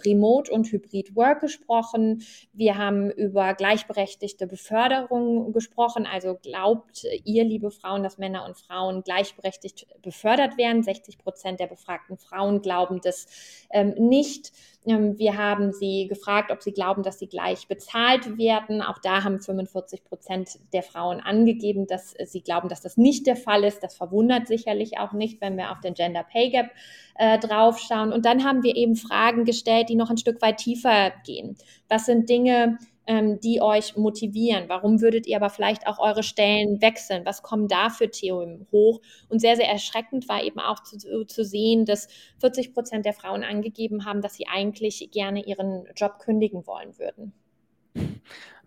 Remote 0.06 0.52
und 0.52 0.70
Hybrid 0.70 1.16
Work 1.16 1.40
gesprochen. 1.40 2.24
Wir 2.52 2.78
haben 2.78 3.10
über 3.10 3.54
gleichberechtigte 3.54 4.48
Beförderung 4.48 5.54
gesprochen. 5.54 6.06
Also 6.06 6.36
glaubt 6.36 7.06
ihr, 7.24 7.46
liebe 7.46 7.72
Frauen, 7.72 8.04
dass 8.04 8.18
Männer 8.18 8.44
und 8.44 8.58
Frauen 8.58 9.02
gleichberechtigt 9.04 9.88
befördert 10.02 10.58
werden? 10.58 10.84
60 10.84 11.20
Prozent 11.20 11.62
der 11.62 11.68
befragten 11.68 12.18
Frauen 12.18 12.62
glauben 12.62 13.00
das 13.02 13.28
ähm, 13.70 13.94
nicht. 13.98 14.52
Ähm, 14.86 15.18
wir 15.18 15.38
haben 15.38 15.72
sie 15.72 16.08
gefragt, 16.08 16.52
ob 16.52 16.62
sie 16.62 16.74
glauben, 16.74 17.04
dass 17.04 17.20
sie 17.20 17.28
gleich 17.28 17.68
bezahlt 17.68 18.38
werden. 18.38 18.82
Auch 18.82 18.98
da 18.98 19.24
haben 19.24 19.40
45 19.40 20.04
Prozent 20.04 20.60
der 20.74 20.84
Frauen 20.84 21.22
angegeben, 21.22 21.88
dass 21.88 22.14
sie 22.26 22.42
glauben, 22.42 22.68
dass 22.68 22.82
das 22.82 22.98
nicht 22.98 23.28
der 23.28 23.36
Fall 23.38 23.64
ist. 23.64 23.84
Das 23.84 23.96
verwundert 23.96 24.48
sicherlich 24.48 24.98
auch 24.98 25.14
nicht, 25.14 25.40
wenn 25.40 25.56
wir 25.56 25.72
auf 25.72 25.80
den 25.80 25.94
Gender 25.94 26.24
Pay 26.24 26.50
Gap 26.50 26.72
äh, 27.22 27.38
draufschauen. 27.38 28.12
Und 28.12 28.26
dann 28.26 28.44
haben 28.44 28.64
wir 28.64 28.76
eben 28.76 28.96
Fragen 28.96 29.46
gestellt, 29.46 29.90
die 29.90 29.96
noch 29.96 30.10
ein 30.10 30.18
Stück 30.18 30.42
weit 30.42 30.58
tiefer 30.58 31.12
gehen. 31.24 31.56
Was 31.88 32.08
sind 32.08 32.28
Dinge, 32.28 32.80
ähm, 33.06 33.40
die 33.40 33.62
euch 33.62 33.96
motivieren? 33.96 34.70
Warum 34.70 35.02
würdet 35.02 35.28
ihr 35.28 35.36
aber 35.36 35.52
vielleicht 35.52 35.86
auch 35.86 36.00
eure 36.00 36.24
Stellen 36.24 36.82
wechseln? 36.82 37.24
Was 37.24 37.44
kommen 37.44 37.68
da 37.68 37.92
für 37.92 38.10
Themen 38.10 38.66
hoch? 38.72 39.02
Und 39.30 39.40
sehr, 39.40 39.56
sehr 39.56 39.70
erschreckend 39.70 40.28
war 40.30 40.44
eben 40.44 40.60
auch 40.60 40.82
zu, 40.82 41.28
zu 41.28 41.46
sehen, 41.46 41.86
dass 41.86 42.08
40 42.40 42.74
Prozent 42.74 43.06
der 43.06 43.14
Frauen 43.14 43.44
angegeben 43.44 44.04
haben, 44.06 44.22
dass 44.22 44.34
sie 44.34 44.48
eigentlich 44.48 45.08
gerne 45.12 45.46
ihren 45.46 45.86
Job 45.96 46.18
kündigen 46.18 46.66
wollen 46.66 46.98
würden. 46.98 47.34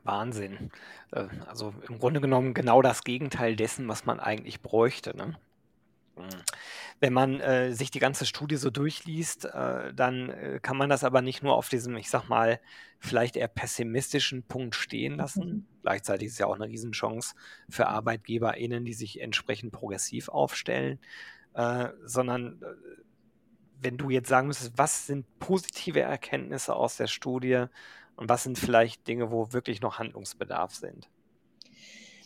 Wahnsinn. 0.04 0.70
Äh, 1.10 1.26
also 1.48 1.74
im 1.88 1.98
Grunde 1.98 2.20
genommen 2.20 2.54
genau 2.54 2.82
das 2.82 3.02
Gegenteil 3.02 3.56
dessen, 3.56 3.88
was 3.88 4.06
man 4.06 4.20
eigentlich 4.20 4.62
bräuchte. 4.62 5.16
Ne? 5.16 5.34
Wenn 7.00 7.12
man 7.12 7.40
äh, 7.40 7.72
sich 7.72 7.90
die 7.90 7.98
ganze 7.98 8.24
Studie 8.24 8.56
so 8.56 8.70
durchliest, 8.70 9.46
äh, 9.46 9.92
dann 9.92 10.30
äh, 10.30 10.60
kann 10.62 10.76
man 10.76 10.88
das 10.88 11.04
aber 11.04 11.22
nicht 11.22 11.42
nur 11.42 11.54
auf 11.54 11.68
diesem, 11.68 11.96
ich 11.96 12.08
sag 12.08 12.28
mal, 12.28 12.60
vielleicht 12.98 13.36
eher 13.36 13.48
pessimistischen 13.48 14.42
Punkt 14.44 14.74
stehen 14.74 15.16
lassen. 15.16 15.46
Mhm. 15.46 15.66
Gleichzeitig 15.82 16.26
ist 16.26 16.32
es 16.34 16.38
ja 16.38 16.46
auch 16.46 16.54
eine 16.54 16.68
Riesenchance 16.68 17.34
für 17.68 17.88
ArbeitgeberInnen, 17.88 18.84
die 18.84 18.94
sich 18.94 19.20
entsprechend 19.20 19.72
progressiv 19.72 20.28
aufstellen, 20.28 20.98
äh, 21.54 21.88
sondern 22.04 22.62
äh, 22.62 22.66
wenn 23.80 23.98
du 23.98 24.08
jetzt 24.10 24.28
sagen 24.28 24.46
müsstest, 24.46 24.78
was 24.78 25.06
sind 25.06 25.26
positive 25.38 26.00
Erkenntnisse 26.00 26.74
aus 26.74 26.96
der 26.96 27.06
Studie 27.06 27.66
und 28.16 28.28
was 28.28 28.44
sind 28.44 28.58
vielleicht 28.58 29.06
Dinge, 29.08 29.30
wo 29.30 29.52
wirklich 29.52 29.80
noch 29.80 29.98
Handlungsbedarf 29.98 30.74
sind? 30.74 31.10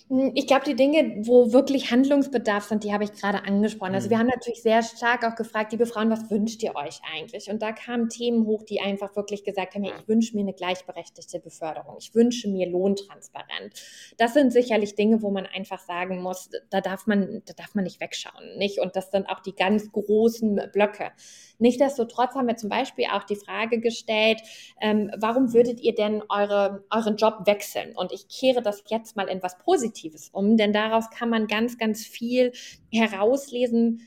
Hm, 0.09 0.33
ich 0.35 0.47
glaube, 0.47 0.64
die 0.64 0.75
Dinge, 0.75 1.27
wo 1.27 1.53
wirklich 1.53 1.90
Handlungsbedarf 1.90 2.64
sind, 2.64 2.83
die 2.83 2.92
habe 2.92 3.05
ich 3.05 3.12
gerade 3.12 3.44
angesprochen. 3.44 3.94
Also 3.94 4.09
wir 4.09 4.16
mhm. 4.16 4.21
haben 4.21 4.29
natürlich 4.29 4.62
sehr 4.62 4.83
stark 4.83 5.25
auch 5.25 5.35
gefragt, 5.35 5.73
liebe 5.73 5.85
Frauen, 5.85 6.11
was 6.11 6.31
wünscht 6.31 6.62
ihr 6.62 6.75
euch 6.77 7.01
eigentlich? 7.14 7.51
Und 7.51 7.61
da 7.61 7.73
kamen 7.73 8.09
Themen 8.09 8.47
hoch, 8.47 8.62
die 8.62 8.81
einfach 8.81 9.14
wirklich 9.16 9.44
gesagt 9.44 9.75
haben, 9.75 9.85
hey, 9.85 9.92
ich 10.01 10.09
wünsche 10.09 10.35
mir 10.35 10.42
eine 10.42 10.55
gleichberechtigte 10.55 11.40
Beförderung. 11.40 11.97
Ich 11.99 12.14
wünsche 12.14 12.49
mir 12.49 12.68
Lohntransparenz. 12.71 14.14
Das 14.16 14.33
sind 14.33 14.53
sicherlich 14.53 14.94
Dinge, 14.94 15.21
wo 15.21 15.31
man 15.31 15.47
einfach 15.47 15.81
sagen 15.81 16.23
muss, 16.23 16.51
da 16.71 16.81
darf 16.81 17.07
man, 17.07 17.42
da 17.44 17.53
darf 17.53 17.75
man 17.75 17.85
nicht 17.85 18.01
wegschauen, 18.01 18.57
nicht? 18.57 18.81
Und 18.81 18.97
das 18.97 19.11
sind 19.11 19.29
auch 19.29 19.40
die 19.40 19.55
ganz 19.55 19.92
großen 19.92 20.71
Blöcke. 20.73 21.12
Nichtsdestotrotz 21.59 22.35
haben 22.35 22.47
wir 22.47 22.57
zum 22.57 22.71
Beispiel 22.71 23.07
auch 23.12 23.25
die 23.25 23.37
Frage 23.37 23.81
gestellt, 23.81 24.40
ähm, 24.81 25.11
warum 25.18 25.53
würdet 25.53 25.81
ihr 25.81 25.94
denn 25.94 26.23
eure, 26.29 26.85
euren 26.90 27.16
Job 27.16 27.40
wechseln? 27.47 27.94
Und 27.97 28.12
ich 28.12 28.29
kehre 28.29 28.62
das 28.62 28.85
jetzt 28.88 29.16
mal 29.16 29.29
in 29.29 29.42
was 29.42 29.59
Positives 29.59 29.97
um, 30.32 30.56
denn 30.56 30.72
daraus 30.72 31.11
kann 31.11 31.30
man 31.30 31.46
ganz, 31.46 31.78
ganz 31.78 32.04
viel 32.04 32.52
herauslesen, 32.92 34.02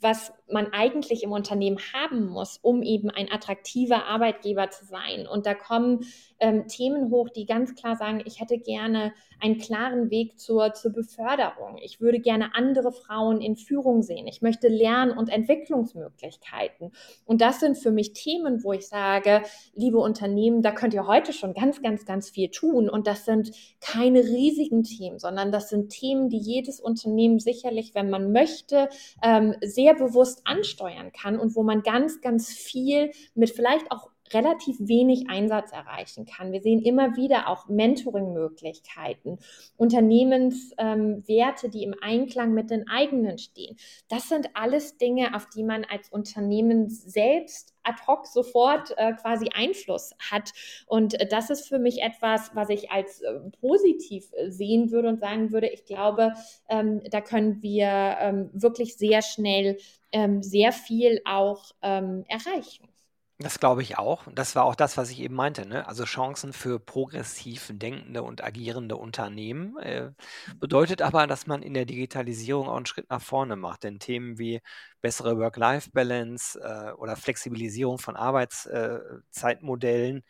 was 0.00 0.32
man 0.50 0.72
eigentlich 0.72 1.22
im 1.22 1.32
Unternehmen 1.32 1.78
haben 1.92 2.26
muss, 2.26 2.58
um 2.60 2.82
eben 2.82 3.10
ein 3.10 3.30
attraktiver 3.30 4.06
Arbeitgeber 4.06 4.70
zu 4.70 4.84
sein. 4.84 5.26
Und 5.26 5.46
da 5.46 5.54
kommen 5.54 6.06
ähm, 6.38 6.68
Themen 6.68 7.10
hoch, 7.10 7.30
die 7.30 7.46
ganz 7.46 7.74
klar 7.74 7.96
sagen, 7.96 8.22
ich 8.26 8.40
hätte 8.40 8.58
gerne 8.58 9.12
einen 9.40 9.58
klaren 9.58 10.10
Weg 10.10 10.38
zur, 10.38 10.74
zur 10.74 10.92
Beförderung. 10.92 11.78
Ich 11.82 12.00
würde 12.00 12.20
gerne 12.20 12.54
andere 12.54 12.92
Frauen 12.92 13.40
in 13.40 13.56
Führung 13.56 14.02
sehen. 14.02 14.26
Ich 14.26 14.42
möchte 14.42 14.68
Lern- 14.68 15.16
und 15.16 15.28
Entwicklungsmöglichkeiten. 15.28 16.92
Und 17.24 17.40
das 17.40 17.60
sind 17.60 17.78
für 17.78 17.90
mich 17.90 18.12
Themen, 18.12 18.62
wo 18.64 18.72
ich 18.72 18.86
sage, 18.86 19.42
liebe 19.74 19.98
Unternehmen, 19.98 20.62
da 20.62 20.72
könnt 20.72 20.94
ihr 20.94 21.06
heute 21.06 21.32
schon 21.32 21.54
ganz, 21.54 21.82
ganz, 21.82 22.04
ganz 22.06 22.30
viel 22.30 22.50
tun. 22.50 22.88
Und 22.88 23.06
das 23.06 23.24
sind 23.24 23.50
keine 23.80 24.20
riesigen 24.20 24.82
Themen, 24.82 25.18
sondern 25.18 25.52
das 25.52 25.68
sind 25.68 25.90
Themen, 25.90 26.28
die 26.28 26.38
jedes 26.38 26.80
Unternehmen 26.80 27.38
sicherlich, 27.38 27.94
wenn 27.94 28.10
man 28.10 28.32
möchte, 28.32 28.88
ähm, 29.22 29.54
sehr 29.62 29.94
bewusst 29.94 30.42
ansteuern 30.44 31.12
kann 31.12 31.38
und 31.38 31.54
wo 31.56 31.62
man 31.62 31.82
ganz, 31.82 32.20
ganz 32.20 32.48
viel 32.48 33.10
mit 33.34 33.50
vielleicht 33.50 33.90
auch 33.90 34.10
relativ 34.32 34.76
wenig 34.80 35.28
Einsatz 35.28 35.72
erreichen 35.72 36.24
kann. 36.24 36.52
Wir 36.52 36.62
sehen 36.62 36.80
immer 36.80 37.16
wieder 37.16 37.48
auch 37.48 37.68
Mentoring-Möglichkeiten, 37.68 39.38
Unternehmenswerte, 39.76 41.66
ähm, 41.66 41.70
die 41.70 41.82
im 41.82 41.94
Einklang 42.00 42.54
mit 42.54 42.70
den 42.70 42.88
eigenen 42.88 43.38
stehen. 43.38 43.76
Das 44.08 44.28
sind 44.28 44.50
alles 44.54 44.96
Dinge, 44.96 45.36
auf 45.36 45.46
die 45.50 45.62
man 45.62 45.84
als 45.84 46.08
Unternehmen 46.08 46.88
selbst 46.88 47.73
ad 47.84 48.06
hoc 48.06 48.26
sofort 48.26 48.92
äh, 48.96 49.12
quasi 49.12 49.48
Einfluss 49.54 50.14
hat. 50.30 50.52
Und 50.86 51.20
äh, 51.20 51.26
das 51.26 51.50
ist 51.50 51.68
für 51.68 51.78
mich 51.78 52.02
etwas, 52.02 52.50
was 52.54 52.68
ich 52.70 52.90
als 52.90 53.20
äh, 53.22 53.40
positiv 53.60 54.30
sehen 54.48 54.90
würde 54.90 55.08
und 55.08 55.20
sagen 55.20 55.52
würde, 55.52 55.68
ich 55.68 55.84
glaube, 55.84 56.32
ähm, 56.68 57.02
da 57.10 57.20
können 57.20 57.62
wir 57.62 58.16
ähm, 58.20 58.50
wirklich 58.52 58.96
sehr 58.96 59.22
schnell 59.22 59.78
ähm, 60.12 60.42
sehr 60.42 60.72
viel 60.72 61.20
auch 61.24 61.72
ähm, 61.82 62.24
erreichen. 62.28 62.93
Das 63.38 63.58
glaube 63.58 63.82
ich 63.82 63.98
auch. 63.98 64.28
Das 64.32 64.54
war 64.54 64.64
auch 64.64 64.76
das, 64.76 64.96
was 64.96 65.10
ich 65.10 65.18
eben 65.20 65.34
meinte. 65.34 65.66
Ne? 65.66 65.88
Also 65.88 66.04
Chancen 66.04 66.52
für 66.52 66.78
progressiv 66.78 67.68
denkende 67.72 68.22
und 68.22 68.44
agierende 68.44 68.96
Unternehmen. 68.96 69.76
Äh, 69.78 70.12
bedeutet 70.60 71.02
aber, 71.02 71.26
dass 71.26 71.48
man 71.48 71.60
in 71.62 71.74
der 71.74 71.84
Digitalisierung 71.84 72.68
auch 72.68 72.76
einen 72.76 72.86
Schritt 72.86 73.10
nach 73.10 73.20
vorne 73.20 73.56
macht. 73.56 73.82
Denn 73.82 73.98
Themen 73.98 74.38
wie 74.38 74.60
bessere 75.00 75.36
Work-Life-Balance 75.36 76.60
äh, 76.60 76.92
oder 76.92 77.16
Flexibilisierung 77.16 77.98
von 77.98 78.14
Arbeitszeitmodellen, 78.14 80.22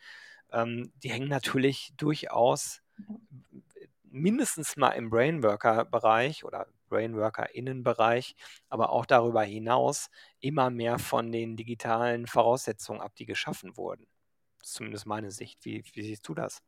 äh, 0.51 0.61
ähm, 0.61 0.91
die 1.03 1.11
hängen 1.11 1.29
natürlich 1.29 1.93
durchaus 1.97 2.81
mindestens 4.03 4.77
mal 4.77 4.91
im 4.91 5.11
Brainworker-Bereich 5.11 6.43
oder 6.43 6.65
Brainworker-Innenbereich, 6.89 8.35
aber 8.69 8.89
auch 8.91 9.05
darüber 9.05 9.43
hinaus 9.43 10.09
immer 10.39 10.69
mehr 10.69 10.99
von 10.99 11.31
den 11.31 11.55
digitalen 11.57 12.27
Voraussetzungen 12.27 13.01
ab, 13.01 13.13
die 13.15 13.25
geschaffen 13.25 13.77
wurden. 13.77 14.07
Das 14.59 14.69
ist 14.69 14.75
zumindest 14.75 15.05
meine 15.05 15.31
Sicht. 15.31 15.63
Wie, 15.65 15.83
wie 15.93 16.03
siehst 16.03 16.27
du 16.27 16.33
das? 16.35 16.61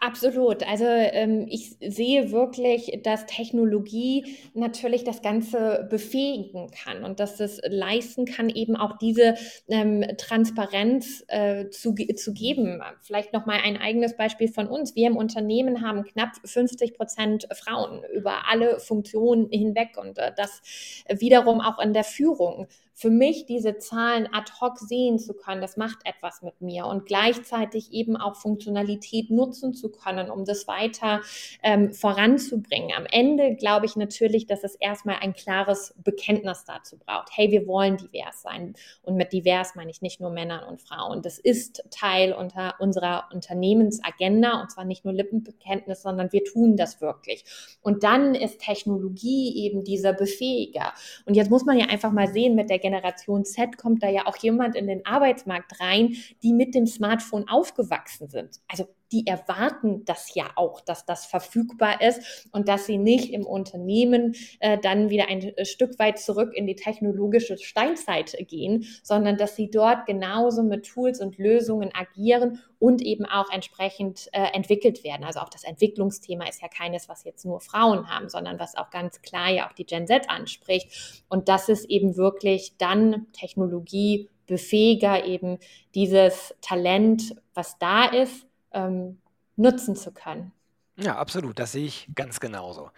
Absolut. 0.00 0.66
Also 0.68 0.84
ähm, 0.84 1.46
ich 1.48 1.76
sehe 1.80 2.30
wirklich, 2.30 3.00
dass 3.02 3.26
Technologie 3.26 4.36
natürlich 4.54 5.04
das 5.04 5.22
Ganze 5.22 5.86
befähigen 5.90 6.70
kann 6.70 7.04
und 7.04 7.20
dass 7.20 7.40
es 7.40 7.60
leisten 7.64 8.26
kann, 8.26 8.50
eben 8.50 8.76
auch 8.76 8.98
diese 8.98 9.34
ähm, 9.68 10.04
Transparenz 10.18 11.24
äh, 11.28 11.70
zu, 11.70 11.94
zu 11.94 12.34
geben. 12.34 12.82
Vielleicht 13.00 13.32
noch 13.32 13.46
mal 13.46 13.58
ein 13.62 13.76
eigenes 13.76 14.16
Beispiel 14.16 14.48
von 14.48 14.68
uns. 14.68 14.94
Wir 14.94 15.06
im 15.06 15.16
Unternehmen 15.16 15.80
haben 15.80 16.04
knapp 16.04 16.32
50 16.44 16.94
Prozent 16.94 17.48
Frauen 17.52 18.02
über 18.14 18.48
alle 18.50 18.80
Funktionen 18.80 19.48
hinweg 19.50 19.96
und 19.96 20.18
äh, 20.18 20.32
das 20.36 20.60
wiederum 21.08 21.60
auch 21.60 21.78
in 21.78 21.94
der 21.94 22.04
Führung 22.04 22.68
für 22.94 23.10
mich 23.10 23.44
diese 23.46 23.78
Zahlen 23.78 24.28
ad 24.32 24.52
hoc 24.60 24.78
sehen 24.78 25.18
zu 25.18 25.34
können, 25.34 25.60
das 25.60 25.76
macht 25.76 25.98
etwas 26.04 26.42
mit 26.42 26.60
mir 26.60 26.86
und 26.86 27.06
gleichzeitig 27.06 27.92
eben 27.92 28.16
auch 28.16 28.36
Funktionalität 28.36 29.30
nutzen 29.30 29.74
zu 29.74 29.90
können, 29.90 30.30
um 30.30 30.44
das 30.44 30.68
weiter 30.68 31.20
ähm, 31.62 31.92
voranzubringen. 31.92 32.92
Am 32.96 33.06
Ende 33.10 33.56
glaube 33.56 33.86
ich 33.86 33.96
natürlich, 33.96 34.46
dass 34.46 34.62
es 34.62 34.76
erstmal 34.76 35.16
ein 35.20 35.34
klares 35.34 35.94
Bekenntnis 36.04 36.64
dazu 36.64 36.96
braucht. 36.96 37.30
Hey, 37.32 37.50
wir 37.50 37.66
wollen 37.66 37.96
divers 37.96 38.42
sein. 38.42 38.74
Und 39.02 39.16
mit 39.16 39.32
divers 39.32 39.74
meine 39.74 39.90
ich 39.90 40.00
nicht 40.00 40.20
nur 40.20 40.30
Männer 40.30 40.68
und 40.68 40.80
Frauen. 40.80 41.20
Das 41.22 41.38
ist 41.38 41.82
Teil 41.90 42.32
unter 42.32 42.76
unserer 42.78 43.28
Unternehmensagenda 43.32 44.60
und 44.60 44.70
zwar 44.70 44.84
nicht 44.84 45.04
nur 45.04 45.14
Lippenbekenntnis, 45.14 46.02
sondern 46.02 46.32
wir 46.32 46.44
tun 46.44 46.76
das 46.76 47.00
wirklich. 47.00 47.44
Und 47.82 48.04
dann 48.04 48.36
ist 48.36 48.60
Technologie 48.60 49.64
eben 49.64 49.82
dieser 49.82 50.12
Befähiger. 50.12 50.92
Und 51.24 51.34
jetzt 51.34 51.50
muss 51.50 51.64
man 51.64 51.76
ja 51.76 51.86
einfach 51.86 52.12
mal 52.12 52.28
sehen, 52.28 52.54
mit 52.54 52.70
der 52.70 52.83
Generation 52.84 53.46
Z 53.46 53.78
kommt 53.78 54.02
da 54.02 54.10
ja 54.10 54.26
auch 54.26 54.36
jemand 54.36 54.76
in 54.76 54.86
den 54.86 55.06
Arbeitsmarkt 55.06 55.80
rein, 55.80 56.16
die 56.42 56.52
mit 56.52 56.74
dem 56.74 56.86
Smartphone 56.86 57.48
aufgewachsen 57.48 58.28
sind. 58.28 58.60
Also 58.68 58.88
die 59.14 59.28
erwarten 59.28 60.04
das 60.04 60.34
ja 60.34 60.50
auch, 60.56 60.80
dass 60.80 61.06
das 61.06 61.24
verfügbar 61.24 62.00
ist 62.00 62.48
und 62.50 62.66
dass 62.66 62.86
sie 62.86 62.98
nicht 62.98 63.32
im 63.32 63.46
Unternehmen 63.46 64.34
äh, 64.58 64.76
dann 64.76 65.08
wieder 65.08 65.28
ein 65.28 65.40
äh, 65.40 65.64
Stück 65.64 66.00
weit 66.00 66.18
zurück 66.18 66.52
in 66.52 66.66
die 66.66 66.74
technologische 66.74 67.56
Steinzeit 67.56 68.36
gehen, 68.48 68.86
sondern 69.04 69.36
dass 69.36 69.54
sie 69.54 69.70
dort 69.70 70.06
genauso 70.06 70.64
mit 70.64 70.84
Tools 70.84 71.20
und 71.20 71.38
Lösungen 71.38 71.92
agieren 71.94 72.58
und 72.80 73.02
eben 73.02 73.24
auch 73.24 73.52
entsprechend 73.52 74.28
äh, 74.32 74.48
entwickelt 74.52 75.04
werden. 75.04 75.22
Also 75.22 75.38
auch 75.38 75.48
das 75.48 75.62
Entwicklungsthema 75.62 76.48
ist 76.48 76.60
ja 76.60 76.66
keines, 76.66 77.08
was 77.08 77.22
jetzt 77.22 77.44
nur 77.44 77.60
Frauen 77.60 78.10
haben, 78.10 78.28
sondern 78.28 78.58
was 78.58 78.76
auch 78.76 78.90
ganz 78.90 79.22
klar 79.22 79.48
ja 79.48 79.68
auch 79.68 79.74
die 79.74 79.86
Gen 79.86 80.08
Z 80.08 80.28
anspricht. 80.28 81.22
Und 81.28 81.48
das 81.48 81.68
ist 81.68 81.88
eben 81.88 82.16
wirklich 82.16 82.76
dann 82.78 83.28
Technologie 83.32 84.28
befähiger, 84.46 85.24
eben 85.24 85.58
dieses 85.94 86.52
Talent, 86.60 87.36
was 87.54 87.78
da 87.78 88.06
ist, 88.06 88.46
ähm, 88.74 89.18
nutzen 89.56 89.96
zu 89.96 90.12
können. 90.12 90.52
Ja, 90.96 91.16
absolut. 91.16 91.58
Das 91.58 91.72
sehe 91.72 91.86
ich 91.86 92.08
ganz 92.14 92.38
genauso. 92.38 92.90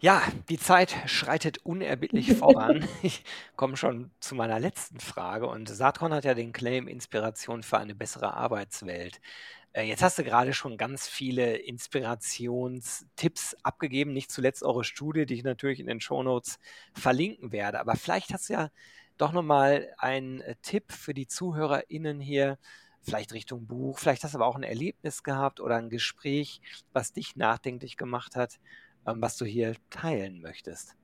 Ja, 0.00 0.22
die 0.48 0.58
Zeit 0.58 0.94
schreitet 1.06 1.58
unerbittlich 1.58 2.32
voran. 2.36 2.86
Ich 3.02 3.22
komme 3.56 3.76
schon 3.76 4.10
zu 4.20 4.34
meiner 4.34 4.58
letzten 4.58 5.00
Frage. 5.00 5.46
Und 5.46 5.68
Saatkorn 5.68 6.14
hat 6.14 6.24
ja 6.24 6.34
den 6.34 6.52
Claim 6.52 6.88
Inspiration 6.88 7.62
für 7.62 7.78
eine 7.78 7.94
bessere 7.94 8.34
Arbeitswelt. 8.34 9.20
Äh, 9.72 9.84
jetzt 9.84 10.02
hast 10.02 10.18
du 10.18 10.24
gerade 10.24 10.52
schon 10.52 10.76
ganz 10.76 11.08
viele 11.08 11.56
Inspirationstipps 11.56 13.56
abgegeben, 13.62 14.12
nicht 14.12 14.30
zuletzt 14.30 14.62
eure 14.62 14.84
Studie, 14.84 15.26
die 15.26 15.34
ich 15.34 15.44
natürlich 15.44 15.80
in 15.80 15.86
den 15.86 16.00
Shownotes 16.00 16.58
verlinken 16.92 17.52
werde. 17.52 17.80
Aber 17.80 17.96
vielleicht 17.96 18.32
hast 18.32 18.48
du 18.48 18.54
ja 18.54 18.70
doch 19.18 19.32
nochmal 19.32 19.92
einen 19.98 20.40
äh, 20.40 20.56
Tipp 20.62 20.92
für 20.92 21.14
die 21.14 21.26
ZuhörerInnen 21.26 22.20
hier, 22.20 22.58
vielleicht 23.02 23.32
Richtung 23.32 23.66
Buch, 23.66 23.98
vielleicht 23.98 24.24
hast 24.24 24.34
du 24.34 24.38
aber 24.38 24.46
auch 24.46 24.56
ein 24.56 24.62
Erlebnis 24.62 25.22
gehabt 25.22 25.60
oder 25.60 25.76
ein 25.76 25.90
Gespräch, 25.90 26.60
was 26.92 27.12
dich 27.12 27.36
nachdenklich 27.36 27.96
gemacht 27.96 28.36
hat, 28.36 28.58
ähm, 29.06 29.20
was 29.22 29.36
du 29.36 29.44
hier 29.44 29.74
teilen 29.90 30.40
möchtest. 30.40 30.96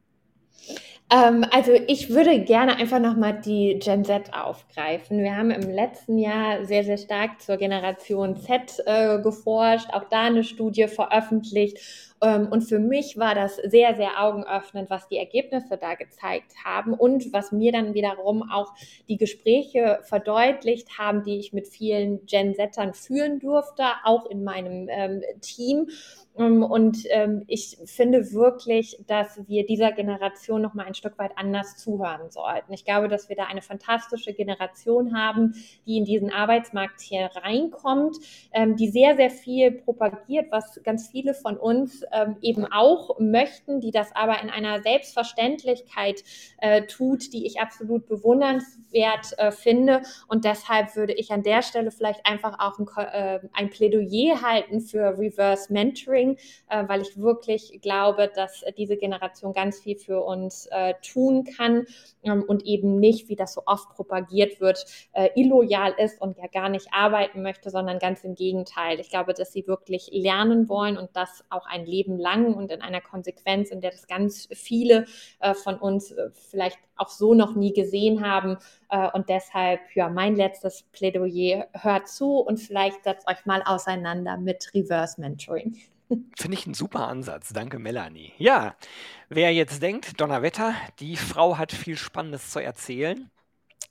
Ähm, 1.09 1.45
also 1.53 1.73
ich 1.87 2.11
würde 2.11 2.41
gerne 2.41 2.77
einfach 2.77 2.99
nochmal 2.99 3.41
die 3.41 3.79
Gen 3.79 4.05
Z 4.05 4.35
aufgreifen. 4.35 5.23
Wir 5.23 5.37
haben 5.37 5.53
im 5.53 5.71
letzten 5.71 6.19
Jahr 6.19 6.65
sehr, 6.65 6.83
sehr 6.83 6.99
stark 6.99 7.41
zur 7.41 7.59
Generation 7.59 8.37
Z 8.37 8.83
äh, 8.87 9.21
geforscht, 9.21 9.89
auch 9.93 10.05
da 10.11 10.23
eine 10.23 10.43
Studie 10.43 10.89
veröffentlicht. 10.89 11.79
Ähm, 12.21 12.49
und 12.51 12.63
für 12.63 12.81
mich 12.81 13.17
war 13.19 13.37
das 13.37 13.55
sehr, 13.57 13.95
sehr 13.95 14.21
augenöffnend, 14.21 14.91
was 14.91 15.07
die 15.07 15.19
Ergebnisse 15.19 15.77
da 15.77 15.95
gezeigt 15.95 16.55
haben 16.65 16.93
und 16.93 17.33
was 17.33 17.53
mir 17.53 17.71
dann 17.71 17.95
wiederum 17.95 18.51
auch 18.51 18.73
die 19.09 19.17
Gespräche 19.17 20.01
verdeutlicht 20.03 20.99
haben, 20.99 21.23
die 21.23 21.39
ich 21.39 21.53
mit 21.53 21.69
vielen 21.69 22.27
Gen 22.27 22.57
Zern 22.73 22.95
führen 22.95 23.39
durfte, 23.39 23.85
auch 24.03 24.27
in 24.27 24.43
meinem 24.43 24.89
ähm, 24.91 25.23
Team. 25.41 25.89
Ähm, 26.39 26.63
und 26.63 27.05
ähm, 27.11 27.45
ich 27.47 27.79
finde 27.85 28.33
wirklich, 28.33 28.99
dass 29.07 29.41
wir 29.47 29.67
dieser 29.67 29.93
Generation 29.93 30.63
noch 30.63 30.75
mal 30.75 30.87
ein 30.87 30.95
Stück 30.95 31.19
weit 31.19 31.33
anders 31.37 31.77
zuhören 31.77 32.31
sollten. 32.31 32.73
Ich 32.73 32.85
glaube, 32.85 33.09
dass 33.09 33.29
wir 33.29 33.37
da 33.37 33.45
eine 33.45 33.63
fantastische 33.63 34.33
Generation 34.33 35.17
haben, 35.17 35.55
die 35.87 35.99
in 35.99 36.05
diesen 36.05 36.33
Arbeitsmarkt 36.33 37.01
hier 37.01 37.31
reinkommt, 37.35 38.17
ähm, 38.53 38.77
die 38.77 38.89
sehr, 38.89 39.17
sehr 39.17 39.31
viel 39.31 39.73
propagiert, 39.73 40.51
was 40.51 40.81
ganz 40.83 41.09
viele 41.09 41.35
von 41.35 41.57
uns 41.57 42.03
ähm, 42.13 42.37
eben 42.43 42.67
auch 42.67 43.19
möchten, 43.19 43.81
die 43.81 43.91
das 43.91 44.15
aber 44.15 44.43
in 44.43 44.51
einer 44.51 44.83
Selbstverständlichkeit 44.83 46.23
äh, 46.59 46.83
tut, 46.83 47.33
die 47.33 47.47
ich 47.47 47.61
absolut 47.61 48.07
bewundernswert 48.07 49.39
äh, 49.39 49.51
finde. 49.51 50.03
Und 50.29 50.45
deshalb 50.45 50.97
würde 50.97 51.13
ich 51.13 51.31
an 51.31 51.43
der 51.43 51.63
Stelle 51.63 51.91
vielleicht 51.91 52.27
einfach 52.27 52.59
auch 52.59 52.79
ein, 52.79 52.87
äh, 53.13 53.41
ein 53.53 53.71
Plädoyer 53.71 54.43
halten 54.43 54.81
für 54.81 55.19
Reverse 55.19 55.73
Mentoring 55.73 56.26
bringen, 56.27 56.39
äh, 56.69 56.85
weil 56.89 57.03
ich 57.03 57.19
wirklich 57.19 57.79
glaube, 57.83 58.31
dass 58.35 58.65
diese 58.77 58.97
Generation 58.97 59.53
ganz 59.53 59.81
viel 59.81 59.97
für 59.97 60.23
uns 60.23 60.67
äh, 60.71 60.95
tun 61.03 61.45
kann 61.45 61.87
ähm, 62.23 62.45
und 62.47 62.65
eben 62.65 62.99
nicht, 62.99 63.29
wie 63.29 63.37
das 63.37 63.55
so 63.55 63.63
oft 63.67 63.91
propagiert 63.91 64.61
wird, 64.61 64.85
äh, 65.13 65.29
illoyal 65.37 65.95
ist 65.99 66.21
und 66.21 66.37
ja 66.39 66.47
gar 66.47 66.69
nicht 66.69 66.89
arbeiten 66.93 67.43
möchte, 67.43 67.71
sondern 67.71 67.99
ganz 67.99 68.25
im 68.25 68.35
Gegenteil. 68.35 69.01
Ich 69.01 69.11
glaube, 69.11 69.35
dass 69.35 69.53
sie 69.53 69.67
wirklich 69.67 70.11
lernen 70.13 70.69
wollen 70.69 70.99
und 70.99 71.11
das 71.15 71.45
auch 71.51 71.67
ein 71.67 71.87
Leben 71.87 72.19
lang 72.19 72.55
und 72.55 72.73
in 72.73 72.83
einer 72.83 73.01
Konsequenz, 73.01 73.71
in 73.71 73.81
der 73.81 73.91
das 73.91 74.07
ganz 74.07 74.49
viele 74.53 75.07
äh, 75.41 75.55
von 75.55 75.77
uns 75.77 76.13
äh, 76.13 76.31
vielleicht 76.33 76.79
auch 76.97 77.09
so 77.09 77.35
noch 77.35 77.55
nie 77.55 77.73
gesehen 77.73 78.25
haben. 78.27 78.57
Äh, 78.91 79.09
und 79.13 79.29
deshalb, 79.29 79.81
ja, 79.95 80.09
mein 80.09 80.35
letztes 80.37 80.85
Plädoyer, 80.93 81.69
hört 81.73 82.09
zu 82.09 82.39
und 82.39 82.59
vielleicht 82.59 83.05
setzt 83.05 83.29
euch 83.29 83.45
mal 83.45 83.63
auseinander 83.65 84.37
mit 84.39 84.71
Reverse 84.75 85.21
Mentoring. 85.21 85.77
Finde 86.09 86.57
ich 86.57 86.67
ein 86.67 86.75
super 86.75 87.09
Ansatz. 87.09 87.53
Danke, 87.53 87.79
Melanie. 87.79 88.33
Ja, 88.39 88.77
wer 89.29 89.53
jetzt 89.53 89.83
denkt, 89.83 90.21
Donnerwetter, 90.21 90.75
die 91.01 91.17
Frau 91.17 91.59
hat 91.59 91.73
viel 91.73 91.97
Spannendes 91.97 92.51
zu 92.51 92.61
erzählen, 92.61 93.31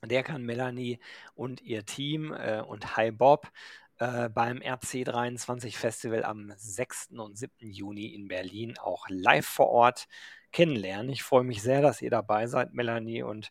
der 0.01 0.23
kann 0.23 0.43
Melanie 0.43 0.99
und 1.34 1.62
ihr 1.62 1.86
Team 1.86 2.32
äh, 2.32 2.62
und 2.62 2.95
Hi 2.95 3.12
Bob 3.12 3.51
äh, 3.97 4.30
beim 4.30 4.60
RC23 4.60 5.75
Festival 5.75 6.23
am 6.23 6.54
6. 6.56 7.10
und 7.17 7.38
7. 7.38 7.51
Juni 7.60 8.08
in 8.08 8.28
Berlin 8.30 8.78
auch 8.78 9.06
live 9.10 9.45
vor 9.45 9.67
Ort 9.67 10.08
kennenlernen. 10.54 11.10
Ich 11.10 11.23
freue 11.23 11.43
mich 11.43 11.62
sehr, 11.62 11.82
dass 11.82 12.01
ihr 12.01 12.10
dabei 12.10 12.47
seid, 12.47 12.73
Melanie. 12.73 13.23
Und 13.23 13.49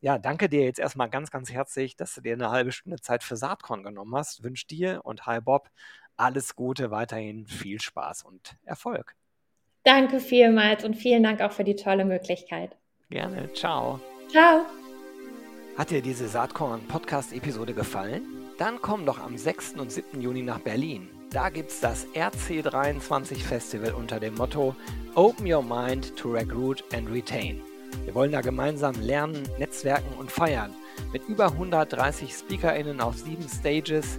ja, 0.00 0.18
danke 0.18 0.48
dir 0.48 0.64
jetzt 0.64 0.78
erstmal 0.78 1.10
ganz, 1.10 1.30
ganz 1.30 1.50
herzlich, 1.50 1.96
dass 1.96 2.14
du 2.14 2.22
dir 2.22 2.34
eine 2.34 2.50
halbe 2.50 2.72
Stunde 2.72 3.00
Zeit 3.00 3.24
für 3.24 3.36
Saatkorn 3.36 3.82
genommen 3.82 4.14
hast. 4.14 4.42
Wünsche 4.42 4.66
dir 4.66 5.00
und 5.04 5.26
Hi 5.26 5.40
Bob 5.40 5.70
alles 6.16 6.56
Gute, 6.56 6.90
weiterhin 6.90 7.46
viel 7.46 7.80
Spaß 7.80 8.24
und 8.24 8.56
Erfolg. 8.64 9.14
Danke 9.84 10.18
vielmals 10.20 10.84
und 10.84 10.94
vielen 10.94 11.22
Dank 11.22 11.40
auch 11.40 11.52
für 11.52 11.64
die 11.64 11.76
tolle 11.76 12.04
Möglichkeit. 12.04 12.76
Gerne. 13.10 13.52
Ciao. 13.52 14.00
Ciao. 14.28 14.66
Hat 15.76 15.90
dir 15.90 16.02
diese 16.02 16.26
Saatkorn-Podcast-Episode 16.26 17.74
gefallen? 17.74 18.22
Dann 18.58 18.80
komm 18.80 19.06
doch 19.06 19.20
am 19.20 19.36
6. 19.36 19.74
und 19.74 19.92
7. 19.92 20.20
Juni 20.20 20.42
nach 20.42 20.58
Berlin. 20.60 21.08
Da 21.30 21.50
gibt's 21.50 21.80
das 21.80 22.06
RC23 22.14 23.36
Festival 23.36 23.92
unter 23.92 24.18
dem 24.18 24.34
Motto 24.34 24.74
Open 25.14 25.52
Your 25.52 25.62
Mind 25.62 26.16
to 26.16 26.30
Recruit 26.32 26.82
and 26.94 27.10
Retain. 27.12 27.60
Wir 28.04 28.14
wollen 28.14 28.32
da 28.32 28.40
gemeinsam 28.40 28.94
lernen, 29.00 29.48
netzwerken 29.58 30.16
und 30.18 30.30
feiern. 30.30 30.74
Mit 31.12 31.28
über 31.28 31.46
130 31.46 32.32
SpeakerInnen 32.32 33.00
auf 33.00 33.16
sieben 33.16 33.46
Stages 33.48 34.18